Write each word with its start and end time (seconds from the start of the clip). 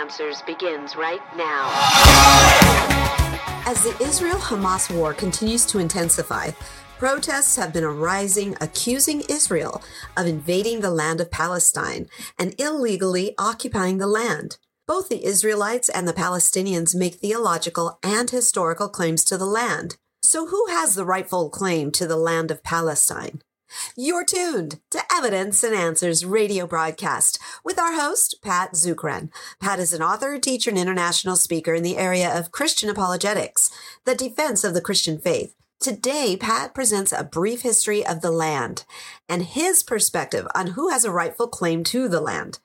Answers 0.00 0.40
begins 0.46 0.96
right 0.96 1.20
now. 1.36 1.68
As 3.66 3.82
the 3.82 3.94
Israel 4.02 4.38
Hamas 4.38 4.90
war 4.94 5.12
continues 5.12 5.66
to 5.66 5.78
intensify, 5.78 6.52
protests 6.98 7.56
have 7.56 7.74
been 7.74 7.84
arising 7.84 8.56
accusing 8.62 9.20
Israel 9.28 9.82
of 10.16 10.26
invading 10.26 10.80
the 10.80 10.90
land 10.90 11.20
of 11.20 11.30
Palestine 11.30 12.08
and 12.38 12.58
illegally 12.58 13.34
occupying 13.36 13.98
the 13.98 14.06
land. 14.06 14.56
Both 14.86 15.10
the 15.10 15.22
Israelites 15.22 15.90
and 15.90 16.08
the 16.08 16.14
Palestinians 16.14 16.94
make 16.94 17.16
theological 17.16 17.98
and 18.02 18.30
historical 18.30 18.88
claims 18.88 19.22
to 19.24 19.36
the 19.36 19.44
land. 19.44 19.98
So, 20.22 20.46
who 20.46 20.66
has 20.68 20.94
the 20.94 21.04
rightful 21.04 21.50
claim 21.50 21.90
to 21.92 22.06
the 22.06 22.16
land 22.16 22.50
of 22.50 22.64
Palestine? 22.64 23.42
You're 23.96 24.24
tuned 24.24 24.80
to 24.90 25.02
Evidence 25.12 25.62
and 25.62 25.74
Answers 25.74 26.24
radio 26.24 26.66
broadcast 26.66 27.38
with 27.64 27.78
our 27.78 27.94
host, 27.94 28.36
Pat 28.42 28.72
Zukeran. 28.72 29.30
Pat 29.60 29.78
is 29.78 29.92
an 29.92 30.02
author, 30.02 30.38
teacher, 30.38 30.70
and 30.70 30.78
international 30.78 31.36
speaker 31.36 31.74
in 31.74 31.82
the 31.82 31.96
area 31.96 32.36
of 32.36 32.52
Christian 32.52 32.88
apologetics, 32.88 33.70
the 34.04 34.14
defense 34.14 34.64
of 34.64 34.74
the 34.74 34.80
Christian 34.80 35.18
faith. 35.18 35.54
Today, 35.80 36.36
Pat 36.38 36.74
presents 36.74 37.12
a 37.12 37.24
brief 37.24 37.62
history 37.62 38.04
of 38.04 38.20
the 38.20 38.30
land 38.30 38.84
and 39.28 39.42
his 39.42 39.82
perspective 39.82 40.46
on 40.54 40.68
who 40.68 40.90
has 40.90 41.04
a 41.04 41.12
rightful 41.12 41.48
claim 41.48 41.84
to 41.84 42.08
the 42.08 42.20
land. 42.20 42.58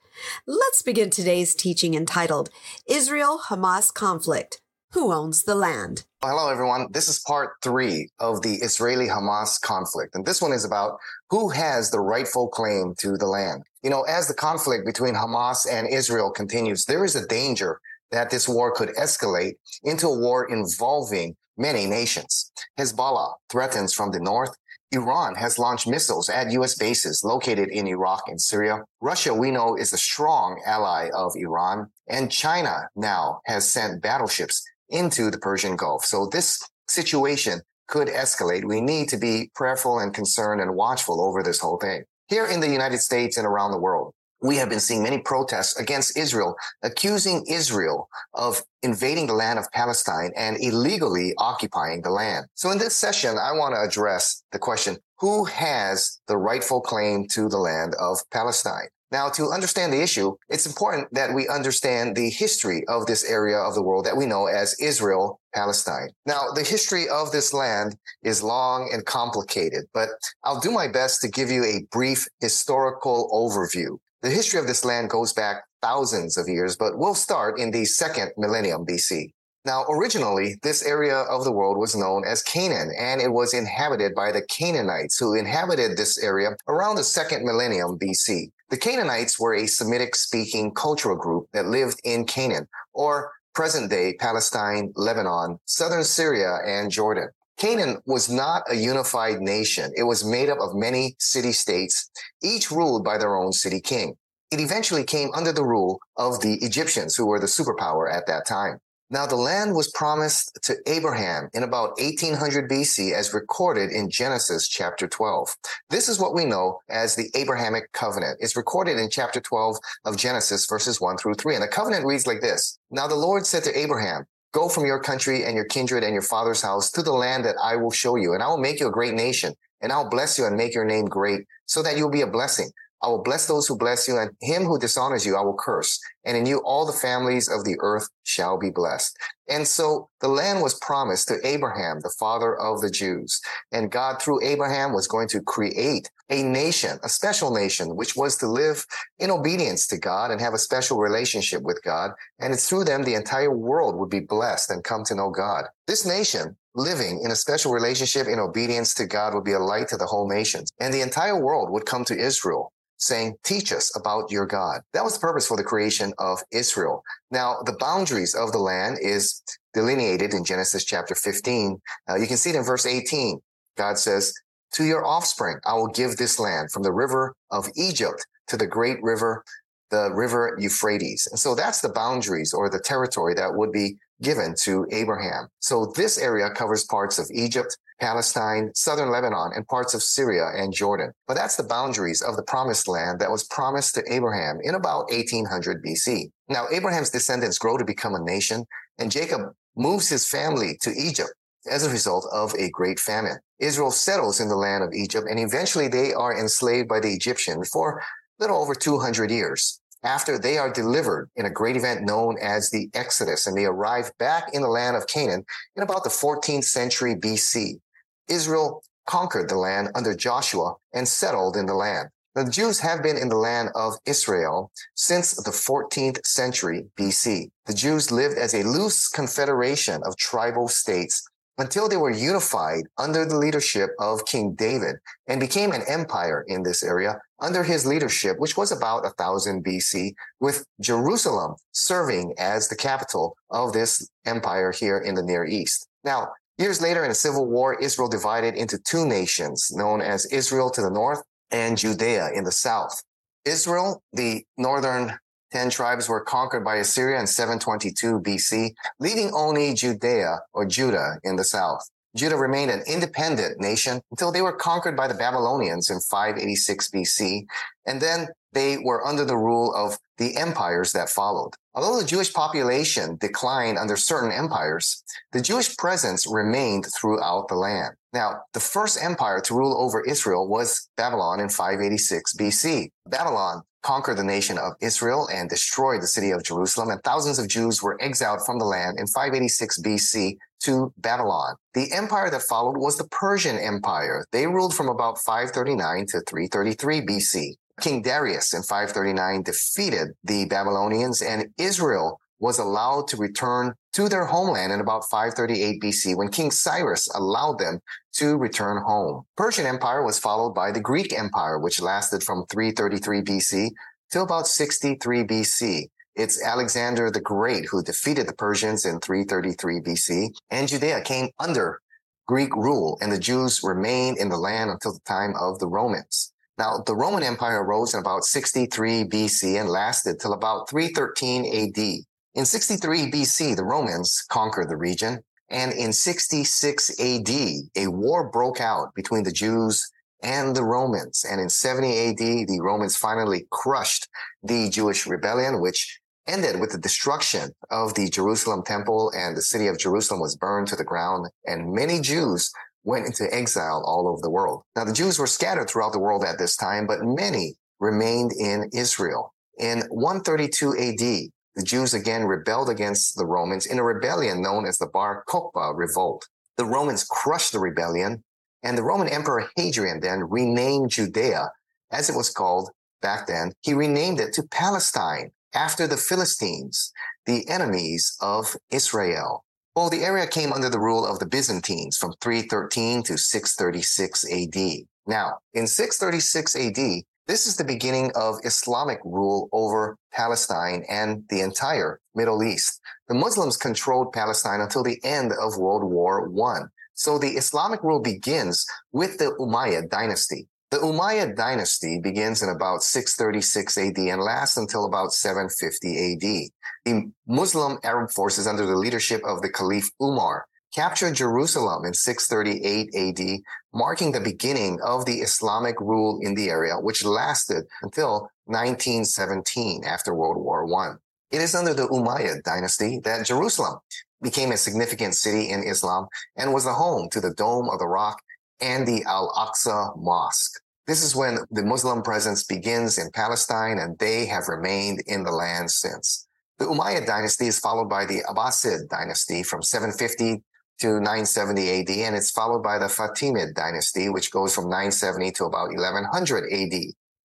Let's 0.46 0.82
begin 0.82 1.10
today's 1.10 1.56
teaching 1.56 1.94
entitled 1.94 2.50
Israel 2.88 3.42
Hamas 3.48 3.94
Conflict 3.94 4.60
Who 4.96 5.12
Owns 5.12 5.44
the 5.44 5.56
Land? 5.56 6.06
Hello, 6.24 6.50
everyone. 6.50 6.88
This 6.90 7.10
is 7.10 7.20
part 7.20 7.56
three 7.62 8.08
of 8.18 8.42
the 8.44 8.56
Israeli 8.56 9.10
Hamas 9.10 9.60
conflict. 9.60 10.16
And 10.16 10.26
this 10.26 10.42
one 10.42 10.54
is 10.54 10.64
about 10.64 11.00
who 11.30 11.50
has 11.50 11.92
the 11.92 12.00
rightful 12.00 12.48
claim 12.48 12.96
to 13.00 13.18
the 13.18 13.26
land. 13.26 13.64
You 13.84 13.90
know, 13.90 14.04
as 14.04 14.30
the 14.30 14.34
conflict 14.34 14.86
between 14.86 15.14
Hamas 15.14 15.68
and 15.70 15.90
Israel 15.90 16.32
continues, 16.32 16.86
there 16.86 17.04
is 17.04 17.14
a 17.18 17.28
danger 17.28 17.82
that 18.12 18.30
this 18.30 18.48
war 18.48 18.74
could 18.74 18.88
escalate 18.96 19.56
into 19.84 20.08
a 20.08 20.18
war 20.18 20.50
involving 20.50 21.36
many 21.58 21.88
nations. 21.88 22.50
Hezbollah 22.80 23.34
threatens 23.50 23.94
from 23.94 24.12
the 24.12 24.22
north. 24.22 24.56
Iran 24.94 25.36
has 25.36 25.60
launched 25.60 25.88
missiles 25.88 26.30
at 26.30 26.52
U.S. 26.52 26.76
bases 26.76 27.22
located 27.22 27.68
in 27.68 27.86
Iraq 27.86 28.22
and 28.28 28.40
Syria. 28.40 28.84
Russia, 29.02 29.34
we 29.34 29.52
know, 29.52 29.76
is 29.76 29.92
a 29.92 29.98
strong 29.98 30.62
ally 30.66 31.10
of 31.14 31.34
Iran. 31.36 31.90
And 32.08 32.32
China 32.32 32.88
now 32.96 33.42
has 33.46 33.70
sent 33.70 34.02
battleships 34.02 34.64
into 34.96 35.30
the 35.30 35.38
Persian 35.38 35.76
Gulf. 35.76 36.06
So 36.06 36.28
this 36.32 36.60
situation 36.88 37.62
could 37.88 38.08
escalate. 38.08 38.66
We 38.66 38.82
need 38.82 39.10
to 39.10 39.18
be 39.18 39.52
prayerful 39.54 40.00
and 40.00 40.14
concerned 40.14 40.62
and 40.62 40.76
watchful 40.76 41.22
over 41.22 41.44
this 41.44 41.60
whole 41.60 41.78
thing. 41.78 42.04
Here 42.28 42.48
in 42.48 42.60
the 42.60 42.70
United 42.70 43.00
States 43.00 43.38
and 43.38 43.46
around 43.46 43.72
the 43.72 43.80
world, 43.80 44.14
we 44.42 44.58
have 44.58 44.70
been 44.70 44.80
seeing 44.80 45.04
many 45.04 45.20
protests 45.20 45.78
against 45.80 46.18
Israel, 46.18 46.56
accusing 46.84 47.46
Israel 47.48 48.10
of 48.34 48.62
invading 48.84 49.28
the 49.28 49.34
land 49.34 49.58
of 49.60 49.72
Palestine 49.72 50.32
and 50.36 50.58
illegally 50.60 51.34
occupying 51.38 52.02
the 52.02 52.12
land. 52.12 52.46
So 52.54 52.72
in 52.72 52.78
this 52.78 52.96
session, 52.96 53.38
I 53.38 53.52
want 53.54 53.76
to 53.76 53.82
address 53.82 54.44
the 54.52 54.60
question, 54.60 54.98
who 55.20 55.46
has 55.46 56.20
the 56.28 56.38
rightful 56.38 56.82
claim 56.82 57.28
to 57.30 57.48
the 57.48 57.58
land 57.58 57.96
of 58.00 58.20
Palestine? 58.32 58.88
Now, 59.12 59.30
to 59.30 59.52
understand 59.52 59.94
the 59.94 60.02
issue, 60.02 60.36
it's 60.50 60.66
important 60.66 61.14
that 61.14 61.34
we 61.34 61.48
understand 61.48 62.16
the 62.16 62.30
history 62.30 62.84
of 62.88 63.06
this 63.06 63.24
area 63.24 63.58
of 63.58 63.76
the 63.76 63.84
world 63.84 64.06
that 64.06 64.18
we 64.18 64.26
know 64.26 64.48
as 64.48 64.80
Israel, 64.80 65.40
Palestine. 65.54 66.10
Now, 66.26 66.50
the 66.54 66.64
history 66.64 67.08
of 67.08 67.32
this 67.32 67.54
land 67.54 67.96
is 68.24 68.42
long 68.42 68.90
and 68.92 69.06
complicated, 69.06 69.86
but 69.94 70.10
I'll 70.44 70.60
do 70.60 70.72
my 70.72 70.88
best 70.88 71.22
to 71.22 71.30
give 71.30 71.52
you 71.52 71.64
a 71.64 71.86
brief 71.92 72.28
historical 72.40 73.30
overview. 73.32 73.98
The 74.22 74.32
history 74.32 74.60
of 74.60 74.68
this 74.68 74.84
land 74.84 75.12
goes 75.12 75.34
back 75.34 75.64
thousands 75.84 76.36
of 76.36 76.50
years, 76.50 76.76
but 76.76 76.98
we'll 76.98 77.14
start 77.14 77.60
in 77.60 77.70
the 77.70 77.86
second 77.86 78.32
millennium 78.38 78.86
BC. 78.88 79.32
Now, 79.66 79.86
originally, 79.90 80.56
this 80.62 80.84
area 80.84 81.22
of 81.22 81.44
the 81.44 81.52
world 81.52 81.78
was 81.78 81.96
known 81.96 82.24
as 82.26 82.44
Canaan, 82.44 82.92
and 82.98 83.20
it 83.20 83.32
was 83.32 83.54
inhabited 83.54 84.14
by 84.14 84.32
the 84.32 84.44
Canaanites 84.44 85.18
who 85.18 85.34
inhabited 85.34 85.98
this 85.98 86.18
area 86.24 86.56
around 86.68 86.96
the 86.96 87.04
second 87.04 87.44
millennium 87.46 87.98
BC. 87.98 88.52
The 88.70 88.78
Canaanites 88.78 89.40
were 89.40 89.54
a 89.54 89.68
Semitic 89.68 90.16
speaking 90.16 90.74
cultural 90.74 91.16
group 91.16 91.48
that 91.54 91.68
lived 91.68 92.00
in 92.04 92.26
Canaan, 92.26 92.68
or 92.94 93.32
present 93.54 93.92
day 93.92 94.16
Palestine, 94.20 94.92
Lebanon, 94.96 95.60
southern 95.66 96.04
Syria, 96.04 96.58
and 96.66 96.90
Jordan. 96.90 97.30
Canaan 97.58 97.98
was 98.06 98.30
not 98.30 98.64
a 98.70 98.76
unified 98.76 99.40
nation. 99.40 99.92
It 99.96 100.04
was 100.04 100.26
made 100.26 100.50
up 100.50 100.60
of 100.60 100.76
many 100.76 101.16
city 101.20 101.52
states, 101.52 102.10
each 102.44 102.72
ruled 102.72 103.04
by 103.06 103.18
their 103.18 103.36
own 103.36 103.54
city 103.54 103.80
king. 103.80 104.18
It 104.52 104.60
eventually 104.60 105.04
came 105.04 105.30
under 105.34 105.52
the 105.52 105.64
rule 105.64 106.00
of 106.18 106.42
the 106.42 106.56
Egyptians, 106.56 107.16
who 107.16 107.28
were 107.28 107.40
the 107.40 107.46
superpower 107.46 108.12
at 108.12 108.28
that 108.28 108.46
time. 108.46 108.80
Now, 109.12 109.28
the 109.28 109.36
land 109.36 109.76
was 109.76 109.92
promised 109.92 110.58
to 110.64 110.78
Abraham 110.88 111.48
in 111.54 111.62
about 111.62 112.00
1800 112.00 112.68
BC 112.68 113.14
as 113.14 113.36
recorded 113.36 113.92
in 113.92 114.10
Genesis 114.10 114.68
chapter 114.68 115.08
12. 115.08 115.56
This 115.92 116.10
is 116.10 116.20
what 116.20 116.34
we 116.34 116.44
know 116.44 116.80
as 116.90 117.16
the 117.16 117.30
Abrahamic 117.36 117.92
covenant. 117.92 118.40
It's 118.40 118.58
recorded 118.58 118.98
in 118.98 119.12
chapter 119.12 119.40
12 119.40 119.78
of 120.06 120.18
Genesis 120.18 120.66
verses 120.66 121.00
1 121.00 121.18
through 121.18 121.36
3. 121.36 121.54
And 121.54 121.64
the 121.64 121.68
covenant 121.68 122.06
reads 122.06 122.26
like 122.26 122.42
this. 122.42 122.80
Now 122.90 123.08
the 123.08 123.14
Lord 123.14 123.46
said 123.46 123.64
to 123.66 123.78
Abraham, 123.78 124.26
Go 124.54 124.70
from 124.70 124.88
your 124.88 125.02
country 125.02 125.44
and 125.44 125.54
your 125.54 125.66
kindred 125.66 126.04
and 126.04 126.14
your 126.14 126.24
father's 126.24 126.62
house 126.62 126.90
to 126.94 127.04
the 127.04 127.12
land 127.12 127.46
that 127.46 127.58
I 127.62 127.76
will 127.76 127.92
show 127.92 128.16
you, 128.16 128.34
and 128.34 128.42
I 128.42 128.48
will 128.48 128.58
make 128.58 128.80
you 128.80 128.88
a 128.88 128.92
great 128.92 129.14
nation, 129.14 129.54
and 129.82 129.92
I'll 129.92 130.10
bless 130.10 130.40
you 130.40 130.46
and 130.46 130.56
make 130.56 130.74
your 130.74 130.86
name 130.86 131.06
great, 131.06 131.42
so 131.66 131.84
that 131.84 131.98
you'll 131.98 132.10
be 132.10 132.22
a 132.22 132.28
blessing. 132.28 132.72
I 133.06 133.08
will 133.10 133.22
bless 133.22 133.46
those 133.46 133.68
who 133.68 133.78
bless 133.78 134.08
you, 134.08 134.18
and 134.18 134.32
him 134.42 134.64
who 134.64 134.80
dishonors 134.80 135.28
you, 135.28 135.36
I 135.36 135.42
will 135.42 135.58
curse. 135.58 136.00
And 136.26 136.36
in 136.36 136.48
you, 136.48 136.58
all 136.66 136.88
the 136.88 136.92
families 136.92 137.48
of 137.48 137.64
the 137.64 137.76
earth 137.82 138.10
shall 138.24 138.58
be 138.58 138.72
blessed. 138.72 139.16
And 139.48 139.68
so 139.68 140.10
the 140.22 140.28
land 140.28 140.64
was 140.64 140.80
promised 140.80 141.28
to 141.28 141.38
Abraham, 141.46 142.00
the 142.00 142.16
father 142.18 142.56
of 142.56 142.82
the 142.82 142.90
Jews. 142.90 143.40
And 143.72 143.92
God, 143.92 144.20
through 144.20 144.44
Abraham, 144.44 144.92
was 144.92 145.08
going 145.08 145.28
to 145.30 145.42
create 145.42 146.10
a 146.32 146.42
nation, 146.42 146.98
a 147.04 147.10
special 147.10 147.54
nation, 147.54 147.96
which 147.96 148.16
was 148.16 148.38
to 148.38 148.48
live 148.48 148.84
in 149.20 149.30
obedience 149.30 149.86
to 149.88 150.00
God 150.00 150.32
and 150.32 150.42
have 150.42 150.56
a 150.56 150.58
special 150.58 150.98
relationship 150.98 151.62
with 151.62 151.80
God. 151.84 152.10
And 152.40 152.54
it's 152.56 152.68
through 152.68 152.86
them 152.86 153.04
the 153.04 153.14
entire 153.14 153.56
world 153.56 153.98
would 153.98 154.10
be 154.10 154.22
blessed 154.22 154.72
and 154.72 154.84
come 154.84 155.04
to 155.04 155.14
know 155.14 155.30
God. 155.30 155.66
This 155.86 156.08
nation 156.08 156.58
living 156.74 157.22
in 157.24 157.30
a 157.30 157.36
special 157.36 157.72
relationship 157.72 158.28
in 158.28 158.40
obedience 158.40 158.96
to 158.96 159.06
God 159.06 159.36
would 159.36 159.44
be 159.44 159.54
a 159.54 159.60
light 159.60 159.88
to 159.90 159.98
the 159.98 160.08
whole 160.08 160.28
nations. 160.28 160.72
And 160.80 160.92
the 160.92 161.02
entire 161.02 161.40
world 161.40 161.70
would 161.70 161.86
come 161.86 162.04
to 162.06 162.18
Israel 162.18 162.74
saying, 162.98 163.36
teach 163.44 163.72
us 163.72 163.96
about 163.96 164.32
your 164.32 164.46
God. 164.46 164.82
That 164.94 165.04
was 165.04 165.14
the 165.14 165.20
purpose 165.20 165.48
for 165.48 165.58
the 165.58 165.64
creation 165.64 166.14
of 166.18 166.42
Israel. 166.52 167.04
Now, 167.32 167.58
the 167.66 167.78
boundaries 167.80 168.36
of 168.36 168.52
the 168.52 168.60
land 168.60 168.98
is 169.02 169.42
delineated 169.74 170.34
in 170.34 170.46
Genesis 170.46 170.86
chapter 170.86 171.16
15. 171.16 171.82
Uh, 172.10 172.16
you 172.16 172.28
can 172.28 172.38
see 172.38 172.52
it 172.52 172.56
in 172.56 172.64
verse 172.64 172.86
18. 172.86 173.40
God 173.78 173.98
says, 173.98 174.34
to 174.74 174.84
your 174.84 175.06
offspring, 175.06 175.58
I 175.66 175.74
will 175.76 175.88
give 175.88 176.18
this 176.18 176.40
land 176.40 176.72
from 176.72 176.84
the 176.84 176.92
river 176.92 177.34
of 177.52 177.70
Egypt 177.76 178.26
to 178.48 178.58
the 178.58 178.68
great 178.68 179.02
river, 179.02 179.44
the 179.90 180.14
river 180.14 180.58
Euphrates. 180.60 181.28
And 181.32 181.40
so 181.40 181.56
that's 181.56 181.82
the 181.82 181.90
boundaries 181.90 182.54
or 182.54 182.70
the 182.70 182.80
territory 182.80 183.34
that 183.36 183.56
would 183.56 183.72
be 183.72 183.98
given 184.22 184.54
to 184.64 184.86
Abraham. 184.92 185.48
So 185.60 185.94
this 185.96 186.18
area 186.18 186.50
covers 186.50 186.86
parts 186.86 187.20
of 187.20 187.30
Egypt, 187.34 187.78
Palestine, 188.00 188.72
southern 188.74 189.10
Lebanon, 189.10 189.52
and 189.56 189.68
parts 189.68 189.94
of 189.94 190.04
Syria 190.04 190.52
and 190.56 190.74
Jordan. 190.74 191.12
But 191.28 191.36
that's 191.36 191.56
the 191.56 191.64
boundaries 191.64 192.22
of 192.22 192.36
the 192.36 192.44
promised 192.44 192.88
land 192.88 193.20
that 193.20 193.32
was 193.32 193.46
promised 193.46 193.96
to 193.96 194.04
Abraham 194.12 194.60
in 194.62 194.76
about 194.76 195.10
1800 195.10 195.84
BC. 195.84 196.32
Now, 196.50 196.66
Abraham's 196.72 197.10
descendants 197.10 197.58
grow 197.58 197.78
to 197.78 197.86
become 197.86 198.16
a 198.16 198.24
nation, 198.24 198.66
and 198.98 199.12
Jacob 199.12 199.42
moves 199.76 200.10
his 200.10 200.28
family 200.28 200.78
to 200.82 200.92
Egypt 200.92 201.32
as 201.70 201.86
a 201.86 201.90
result 201.90 202.28
of 202.32 202.54
a 202.56 202.70
great 202.70 203.00
famine. 203.00 203.38
Israel 203.60 203.92
settles 203.92 204.40
in 204.40 204.50
the 204.50 204.56
land 204.56 204.84
of 204.84 204.94
Egypt, 204.94 205.28
and 205.30 205.40
eventually 205.40 205.88
they 205.88 206.14
are 206.14 206.38
enslaved 206.38 206.88
by 206.88 207.00
the 207.00 207.14
Egyptians 207.14 207.70
for 207.70 208.00
a 208.00 208.04
little 208.44 208.62
over 208.62 208.76
200 208.76 209.32
years 209.32 209.80
after 210.06 210.38
they 210.38 210.58
are 210.58 210.72
delivered 210.72 211.30
in 211.36 211.46
a 211.46 211.50
great 211.50 211.76
event 211.76 212.04
known 212.04 212.38
as 212.40 212.70
the 212.70 212.90
Exodus, 212.94 213.48
and 213.48 213.58
they 213.58 213.66
arrive 213.66 214.12
back 214.20 214.54
in 214.54 214.62
the 214.62 214.68
land 214.68 214.96
of 214.96 215.08
Canaan 215.08 215.44
in 215.76 215.84
about 215.84 216.04
the 216.04 216.10
14th 216.10 216.66
century 216.66 217.16
BC. 217.16 217.80
Israel 218.28 218.84
conquered 219.08 219.50
the 219.50 219.58
land 219.58 219.90
under 219.96 220.16
Joshua 220.16 220.76
and 220.94 221.08
settled 221.08 221.58
in 221.58 221.66
the 221.66 221.74
land. 221.74 222.10
The 222.36 222.44
Jews 222.44 222.80
have 222.80 223.02
been 223.02 223.18
in 223.18 223.30
the 223.30 223.38
land 223.38 223.70
of 223.76 223.94
Israel 224.06 224.72
since 224.94 225.36
the 225.36 225.52
14th 225.52 226.26
century 226.26 226.86
BC. 227.00 227.50
The 227.66 227.74
Jews 227.74 228.12
lived 228.12 228.38
as 228.38 228.54
a 228.54 228.64
loose 228.64 229.08
confederation 229.08 230.02
of 230.04 230.18
tribal 230.18 230.68
states 230.68 231.26
until 231.58 231.88
they 231.88 231.96
were 231.96 232.12
unified 232.12 232.84
under 232.98 233.26
the 233.26 233.38
leadership 233.38 233.92
of 234.00 234.26
King 234.26 234.54
David 234.54 234.98
and 235.28 235.40
became 235.40 235.72
an 235.72 235.84
empire 235.88 236.44
in 236.48 236.64
this 236.64 236.84
area 236.84 237.22
under 237.40 237.64
his 237.64 237.86
leadership, 237.86 238.38
which 238.40 238.58
was 238.58 238.72
about 238.72 239.04
1000 239.04 239.64
BC, 239.64 240.14
with 240.40 240.66
Jerusalem 240.82 241.56
serving 241.72 242.34
as 242.38 242.68
the 242.68 242.76
capital 242.76 243.38
of 243.50 243.72
this 243.72 244.10
empire 244.26 244.72
here 244.72 244.98
in 244.98 245.16
the 245.16 245.24
Near 245.24 245.46
East. 245.46 245.88
Now, 246.04 246.34
years 246.58 246.82
later 246.82 247.04
in 247.04 247.12
a 247.12 247.16
civil 247.16 247.48
war, 247.48 247.80
Israel 247.82 248.10
divided 248.10 248.56
into 248.56 248.78
two 248.78 249.06
nations 249.06 249.72
known 249.74 250.02
as 250.02 250.26
Israel 250.28 250.70
to 250.72 250.82
the 250.82 250.90
north 250.90 251.22
and 251.52 251.78
Judea 251.78 252.30
in 252.34 252.44
the 252.44 252.52
south. 252.52 253.02
Israel, 253.46 254.02
the 254.14 254.44
northern 254.58 255.14
Ten 255.56 255.70
tribes 255.70 256.10
were 256.10 256.20
conquered 256.20 256.66
by 256.66 256.76
Assyria 256.78 257.18
in 257.18 257.28
722 257.28 258.20
BC, 258.20 258.74
leaving 259.00 259.32
only 259.34 259.74
Judea 259.74 260.40
or 260.54 260.66
Judah 260.66 261.18
in 261.24 261.38
the 261.38 261.46
south. 261.46 261.90
Judah 262.16 262.38
remained 262.38 262.72
an 262.72 262.84
independent 262.88 263.60
nation 263.60 264.02
until 264.12 264.32
they 264.32 264.42
were 264.42 264.54
conquered 264.54 264.96
by 264.96 265.08
the 265.08 265.14
Babylonians 265.14 265.90
in 265.90 266.00
586 266.00 266.90
BC, 266.90 267.46
and 267.86 268.02
then 268.02 268.30
they 268.54 268.78
were 268.78 269.06
under 269.06 269.26
the 269.26 269.38
rule 269.38 269.74
of 269.76 270.00
the 270.18 270.38
empires 270.38 270.94
that 270.94 271.10
followed. 271.10 271.52
Although 271.74 272.00
the 272.00 272.08
Jewish 272.08 272.34
population 272.34 273.18
declined 273.18 273.78
under 273.78 273.98
certain 273.98 274.32
empires, 274.32 275.04
the 275.34 275.42
Jewish 275.42 275.76
presence 275.76 276.26
remained 276.26 276.88
throughout 276.96 277.50
the 277.50 277.56
land. 277.56 277.96
Now, 278.14 278.44
the 278.54 278.62
first 278.62 279.04
empire 279.04 279.42
to 279.42 279.54
rule 279.54 279.76
over 279.78 280.02
Israel 280.02 280.48
was 280.48 280.88
Babylon 280.96 281.42
in 281.42 281.50
586 281.50 282.34
BC. 282.36 282.92
Babylon 283.10 283.62
conquered 283.84 284.18
the 284.18 284.24
nation 284.24 284.58
of 284.58 284.74
Israel 284.80 285.28
and 285.32 285.50
destroyed 285.50 286.02
the 286.02 286.08
city 286.08 286.32
of 286.32 286.44
Jerusalem, 286.44 286.90
and 286.90 287.04
thousands 287.04 287.40
of 287.40 287.50
Jews 287.50 287.84
were 287.84 288.02
exiled 288.02 288.44
from 288.46 288.58
the 288.58 288.66
land 288.66 289.00
in 289.00 289.06
586 289.06 289.82
BC 289.82 290.38
to 290.66 290.94
Babylon. 290.98 291.56
The 291.74 291.92
empire 291.94 292.30
that 292.30 292.42
followed 292.44 292.78
was 292.78 292.98
the 292.98 293.08
Persian 293.08 293.58
Empire. 293.58 294.26
They 294.32 294.48
ruled 294.48 294.76
from 294.76 294.90
about 294.90 295.20
539 295.20 296.06
to 296.08 296.22
333 296.22 297.02
BC. 297.02 297.54
King 297.82 298.02
Darius 298.02 298.54
in 298.54 298.64
539 298.64 299.44
defeated 299.44 300.10
the 300.24 300.46
Babylonians 300.46 301.22
and 301.22 301.48
Israel 301.58 302.20
was 302.40 302.60
allowed 302.60 303.08
to 303.08 303.18
return 303.18 303.74
to 303.94 304.10
their 304.10 304.26
homeland 304.26 304.72
in 304.72 304.80
about 304.80 305.06
538 305.10 305.82
BC 305.82 306.18
when 306.18 306.30
King 306.30 306.52
Cyrus 306.52 307.08
allowed 307.16 307.60
them 307.60 307.80
to 308.14 308.38
return 308.38 308.82
home. 308.82 309.24
Persian 309.38 309.66
Empire 309.66 310.04
was 310.04 310.20
followed 310.20 310.54
by 310.54 310.72
the 310.72 310.82
Greek 310.82 311.18
Empire, 311.18 311.60
which 311.60 311.82
lasted 311.82 312.24
from 312.24 312.46
333 312.48 313.22
BC 313.22 313.70
to 314.12 314.22
about 314.22 314.48
63 314.48 315.24
BC. 315.24 315.86
It's 316.16 316.42
Alexander 316.42 317.12
the 317.12 317.20
Great 317.20 317.66
who 317.66 317.84
defeated 317.84 318.26
the 318.26 318.34
Persians 318.34 318.86
in 318.86 319.02
333 319.02 319.82
BC, 319.82 320.34
and 320.50 320.66
Judea 320.66 321.02
came 321.02 321.28
under 321.40 321.82
Greek 322.26 322.56
rule, 322.56 322.98
and 323.02 323.12
the 323.12 323.20
Jews 323.20 323.60
remained 323.64 324.18
in 324.18 324.30
the 324.30 324.38
land 324.38 324.70
until 324.70 324.94
the 324.94 325.02
time 325.06 325.34
of 325.38 325.60
the 325.60 325.68
Romans. 325.68 326.32
Now, 326.58 326.82
the 326.86 326.96
Roman 326.96 327.22
Empire 327.22 327.62
arose 327.62 327.94
in 327.94 328.00
about 328.00 328.24
63 328.24 329.04
BC 329.04 329.60
and 329.60 329.70
lasted 329.70 330.22
till 330.22 330.32
about 330.32 330.70
313 330.70 331.46
AD. 331.46 332.06
In 332.34 332.46
63 332.46 333.12
BC, 333.12 333.58
the 333.58 333.66
Romans 333.66 334.24
conquered 334.30 334.70
the 334.70 334.78
region, 334.78 335.20
and 335.50 335.74
in 335.74 335.92
66 335.92 336.98
AD, 336.98 337.30
a 337.76 337.88
war 337.88 338.30
broke 338.30 338.62
out 338.62 338.96
between 338.96 339.24
the 339.24 339.34
Jews 339.34 339.86
and 340.24 340.56
the 340.56 340.64
Romans. 340.64 341.26
And 341.30 341.42
in 341.42 341.50
70 341.50 342.08
AD, 342.08 342.48
the 342.48 342.60
Romans 342.62 342.96
finally 342.96 343.48
crushed 343.52 344.08
the 344.44 344.70
Jewish 344.70 345.06
rebellion, 345.06 345.60
which 345.60 346.00
ended 346.28 346.60
with 346.60 346.72
the 346.72 346.78
destruction 346.78 347.52
of 347.70 347.94
the 347.94 348.10
Jerusalem 348.10 348.64
temple 348.64 349.12
and 349.16 349.36
the 349.36 349.42
city 349.42 349.68
of 349.68 349.78
Jerusalem 349.78 350.20
was 350.20 350.36
burned 350.36 350.68
to 350.70 350.76
the 350.76 350.84
ground 350.84 351.28
and 351.46 351.74
many 351.74 352.00
Jews 352.00 352.52
went 352.84 353.06
into 353.06 353.34
exile 353.34 353.84
all 353.86 354.08
over 354.08 354.22
the 354.22 354.30
world. 354.30 354.64
Now 354.76 354.84
the 354.84 354.94
Jews 354.94 355.20
were 355.20 355.28
scattered 355.28 355.70
throughout 355.70 355.92
the 355.92 356.00
world 356.00 356.24
at 356.24 356.38
this 356.38 356.56
time, 356.56 356.88
but 356.88 357.04
many 357.04 357.56
remained 357.80 358.32
in 358.34 358.70
Israel. 358.74 359.34
In 359.60 359.82
132 359.90 360.72
AD, 360.78 361.32
the 361.56 361.64
Jews 361.64 361.94
again 361.94 362.26
rebelled 362.26 362.70
against 362.70 363.16
the 363.16 363.26
Romans 363.26 363.66
in 363.66 363.80
a 363.80 363.84
rebellion 363.84 364.42
known 364.42 364.66
as 364.66 364.78
the 364.78 364.88
Bar 364.88 365.24
Kokhba 365.28 365.76
revolt. 365.76 366.28
The 366.58 366.66
Romans 366.66 367.04
crushed 367.04 367.52
the 367.52 367.60
rebellion 367.60 368.24
and 368.64 368.78
the 368.78 368.84
Roman 368.84 369.08
Emperor 369.08 369.48
Hadrian 369.56 370.00
then 370.00 370.24
renamed 370.30 370.92
Judea 370.92 371.52
as 371.92 372.10
it 372.10 372.16
was 372.16 372.30
called 372.30 372.72
back 373.02 373.28
then. 373.28 373.54
He 373.62 373.74
renamed 373.74 374.20
it 374.20 374.34
to 374.34 374.44
Palestine 374.44 375.32
after 375.56 375.88
the 375.88 375.98
Philistines, 375.98 376.92
the 377.26 377.48
enemies 377.50 378.16
of 378.22 378.56
Israel. 378.70 379.46
Well, 379.76 379.90
the 379.90 380.04
area 380.04 380.28
came 380.28 380.54
under 380.54 380.70
the 380.70 380.80
rule 380.80 381.06
of 381.06 381.20
the 381.20 381.26
Byzantines 381.26 381.98
from 381.98 382.14
313 382.22 383.04
to 383.04 383.18
636 383.18 384.26
AD. 384.32 384.86
Now, 385.08 385.40
in 385.54 385.68
636 385.68 386.56
AD, 386.56 387.04
this 387.28 387.48
is 387.48 387.58
the 387.58 387.64
beginning 387.64 388.12
of 388.16 388.36
Islamic 388.44 389.00
rule 389.04 389.50
over 389.52 389.98
Palestine 390.14 390.86
and 390.88 391.24
the 391.30 391.42
entire 391.42 392.00
Middle 392.14 392.44
East. 392.44 392.80
The 393.08 393.16
Muslims 393.16 393.58
controlled 393.58 394.14
Palestine 394.14 394.62
until 394.62 394.84
the 394.84 395.00
end 395.04 395.32
of 395.32 395.58
World 395.58 395.84
War 395.84 396.32
I. 396.52 396.62
So 396.94 397.18
the 397.18 397.36
Islamic 397.36 397.82
rule 397.84 398.00
begins 398.00 398.66
with 398.92 399.18
the 399.18 399.36
Umayyad 399.40 399.90
dynasty. 399.90 400.48
The 400.72 400.78
Umayyad 400.78 401.36
dynasty 401.36 402.00
begins 402.00 402.42
in 402.42 402.50
about 402.50 402.82
636 402.82 403.78
AD 403.78 403.98
and 403.98 404.22
lasts 404.22 404.58
until 404.58 404.86
about 404.86 405.14
750 405.14 406.14
AD. 406.14 406.50
The 406.86 407.12
Muslim 407.28 407.78
Arab 407.84 408.10
forces 408.10 408.48
under 408.48 408.66
the 408.66 408.76
leadership 408.76 409.22
of 409.26 409.42
the 409.42 409.50
Caliph 409.50 409.90
Umar 410.02 410.48
captured 410.74 411.14
Jerusalem 411.14 411.86
in 411.86 411.94
638 411.94 412.90
AD, 412.96 413.40
marking 413.74 414.12
the 414.12 414.20
beginning 414.20 414.80
of 414.84 415.06
the 415.06 415.22
Islamic 415.22 415.80
rule 415.80 416.20
in 416.22 416.34
the 416.34 416.50
area, 416.50 416.76
which 416.76 417.06
lasted 417.06 417.64
until 417.84 418.30
1917 418.46 419.84
after 419.86 420.14
World 420.16 420.38
War 420.38 420.66
I. 420.82 420.96
It 421.32 421.42
is 421.42 421.56
under 421.56 421.74
the 421.74 421.88
Umayyad 421.88 422.44
dynasty 422.44 423.00
that 423.04 423.26
Jerusalem 423.26 423.80
became 424.22 424.52
a 424.52 424.58
significant 424.58 425.14
city 425.14 425.50
in 425.50 425.64
Islam 425.64 426.08
and 426.36 426.54
was 426.54 426.66
the 426.66 426.74
home 426.74 427.08
to 427.12 427.22
the 427.22 427.34
Dome 427.34 427.70
of 427.70 427.80
the 427.80 427.88
Rock 427.88 428.20
and 428.62 428.88
the 428.88 429.04
Al-Aqsa 429.06 429.98
Mosque. 429.98 430.62
This 430.88 431.04
is 431.04 431.16
when 431.16 431.40
the 431.50 431.64
Muslim 431.64 432.04
presence 432.04 432.44
begins 432.44 432.98
in 432.98 433.10
Palestine 433.12 433.80
and 433.80 433.98
they 433.98 434.26
have 434.28 434.48
remained 434.48 435.02
in 435.08 435.24
the 435.24 435.32
land 435.32 435.72
since. 435.72 436.28
The 436.60 436.66
Umayyad 436.66 437.06
dynasty 437.06 437.48
is 437.48 437.60
followed 437.60 437.90
by 437.90 438.06
the 438.06 438.22
Abbasid 438.30 438.88
dynasty 438.90 439.44
from 439.44 439.62
750 439.62 440.42
to 440.80 440.88
970 440.88 441.82
AD, 441.82 441.90
and 441.90 442.16
it's 442.16 442.32
followed 442.32 442.64
by 442.64 442.78
the 442.78 442.86
Fatimid 442.86 443.54
dynasty, 443.54 444.10
which 444.10 444.32
goes 444.32 444.54
from 444.54 444.66
970 444.66 445.32
to 445.32 445.46
about 445.46 445.70
1100 445.70 446.52
AD. 446.52 446.74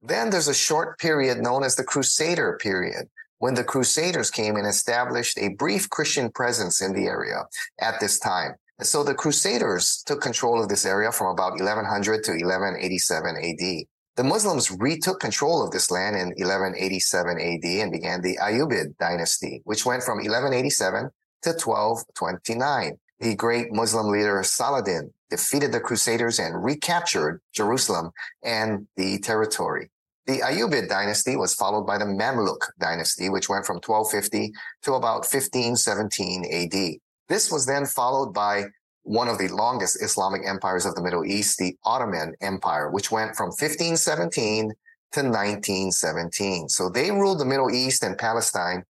Then 0.03 0.31
there's 0.31 0.49
a 0.49 0.55
short 0.55 0.99
period 0.99 1.39
known 1.39 1.63
as 1.65 1.77
the 1.77 1.85
Crusader 1.85 2.59
period, 2.61 3.09
when 3.39 3.55
the 3.55 3.65
Crusaders 3.65 4.31
came 4.31 4.57
and 4.57 4.67
established 4.67 5.39
a 5.39 5.49
brief 5.55 5.91
Christian 5.91 6.31
presence 6.31 6.81
in 6.81 6.93
the 6.93 7.07
area 7.07 7.45
at 7.81 8.01
this 8.01 8.19
time. 8.19 8.55
So 8.83 9.05
the 9.05 9.15
Crusaders 9.15 10.03
took 10.07 10.23
control 10.23 10.63
of 10.63 10.71
this 10.71 10.87
area 10.87 11.13
from 11.13 11.27
about 11.27 11.53
1100 11.53 12.25
to 12.25 12.33
1187 12.33 13.37
AD. 13.37 13.85
The 14.17 14.25
Muslims 14.25 14.71
retook 14.71 15.21
control 15.21 15.63
of 15.63 15.71
this 15.71 15.91
land 15.91 16.17
in 16.17 16.29
1187 16.29 17.39
AD 17.39 17.65
and 17.65 17.93
began 17.93 18.23
the 18.23 18.39
Ayyubid 18.39 18.97
dynasty, 18.99 19.61
which 19.65 19.85
went 19.85 20.03
from 20.03 20.17
1187 20.17 21.11
to 21.43 21.51
1229. 21.51 22.99
The 23.21 23.35
great 23.35 23.71
Muslim 23.71 24.09
leader 24.09 24.43
Saladin 24.43 25.13
defeated 25.29 25.73
the 25.73 25.81
Crusaders 25.81 26.39
and 26.39 26.65
recaptured 26.65 27.43
Jerusalem 27.55 28.13
and 28.43 28.87
the 28.97 29.19
territory. 29.19 29.91
The 30.27 30.39
Ayyubid 30.39 30.89
dynasty 30.89 31.37
was 31.37 31.55
followed 31.55 31.87
by 31.87 31.99
the 31.99 32.07
Mamluk 32.07 32.69
dynasty, 32.79 33.29
which 33.29 33.51
went 33.51 33.67
from 33.67 33.77
1250 33.77 34.53
to 34.85 34.95
about 34.95 35.27
1517 35.27 36.45
AD. 36.51 37.01
This 37.31 37.51
was 37.53 37.65
then 37.65 37.87
followed 37.87 38.35
by 38.35 38.65
one 39.05 39.29
of 39.29 39.39
the 39.39 39.47
longest 39.49 40.03
Islamic 40.03 40.43
empires 40.45 40.85
of 40.85 40.97
the 40.97 41.03
Middle 41.03 41.25
East, 41.25 41.59
the 41.59 41.77
Ottoman 41.85 42.35
Empire, 42.43 42.91
which 42.91 43.13
went 43.13 43.37
from 43.37 43.51
1517 43.51 44.73
to 45.13 45.21
1917. 45.23 46.69
So 46.69 46.89
they 46.89 47.13
ruled 47.13 47.39
the 47.39 47.45
Middle 47.45 47.71
East 47.71 48.03
and 48.03 48.19
Palestine 48.19 48.83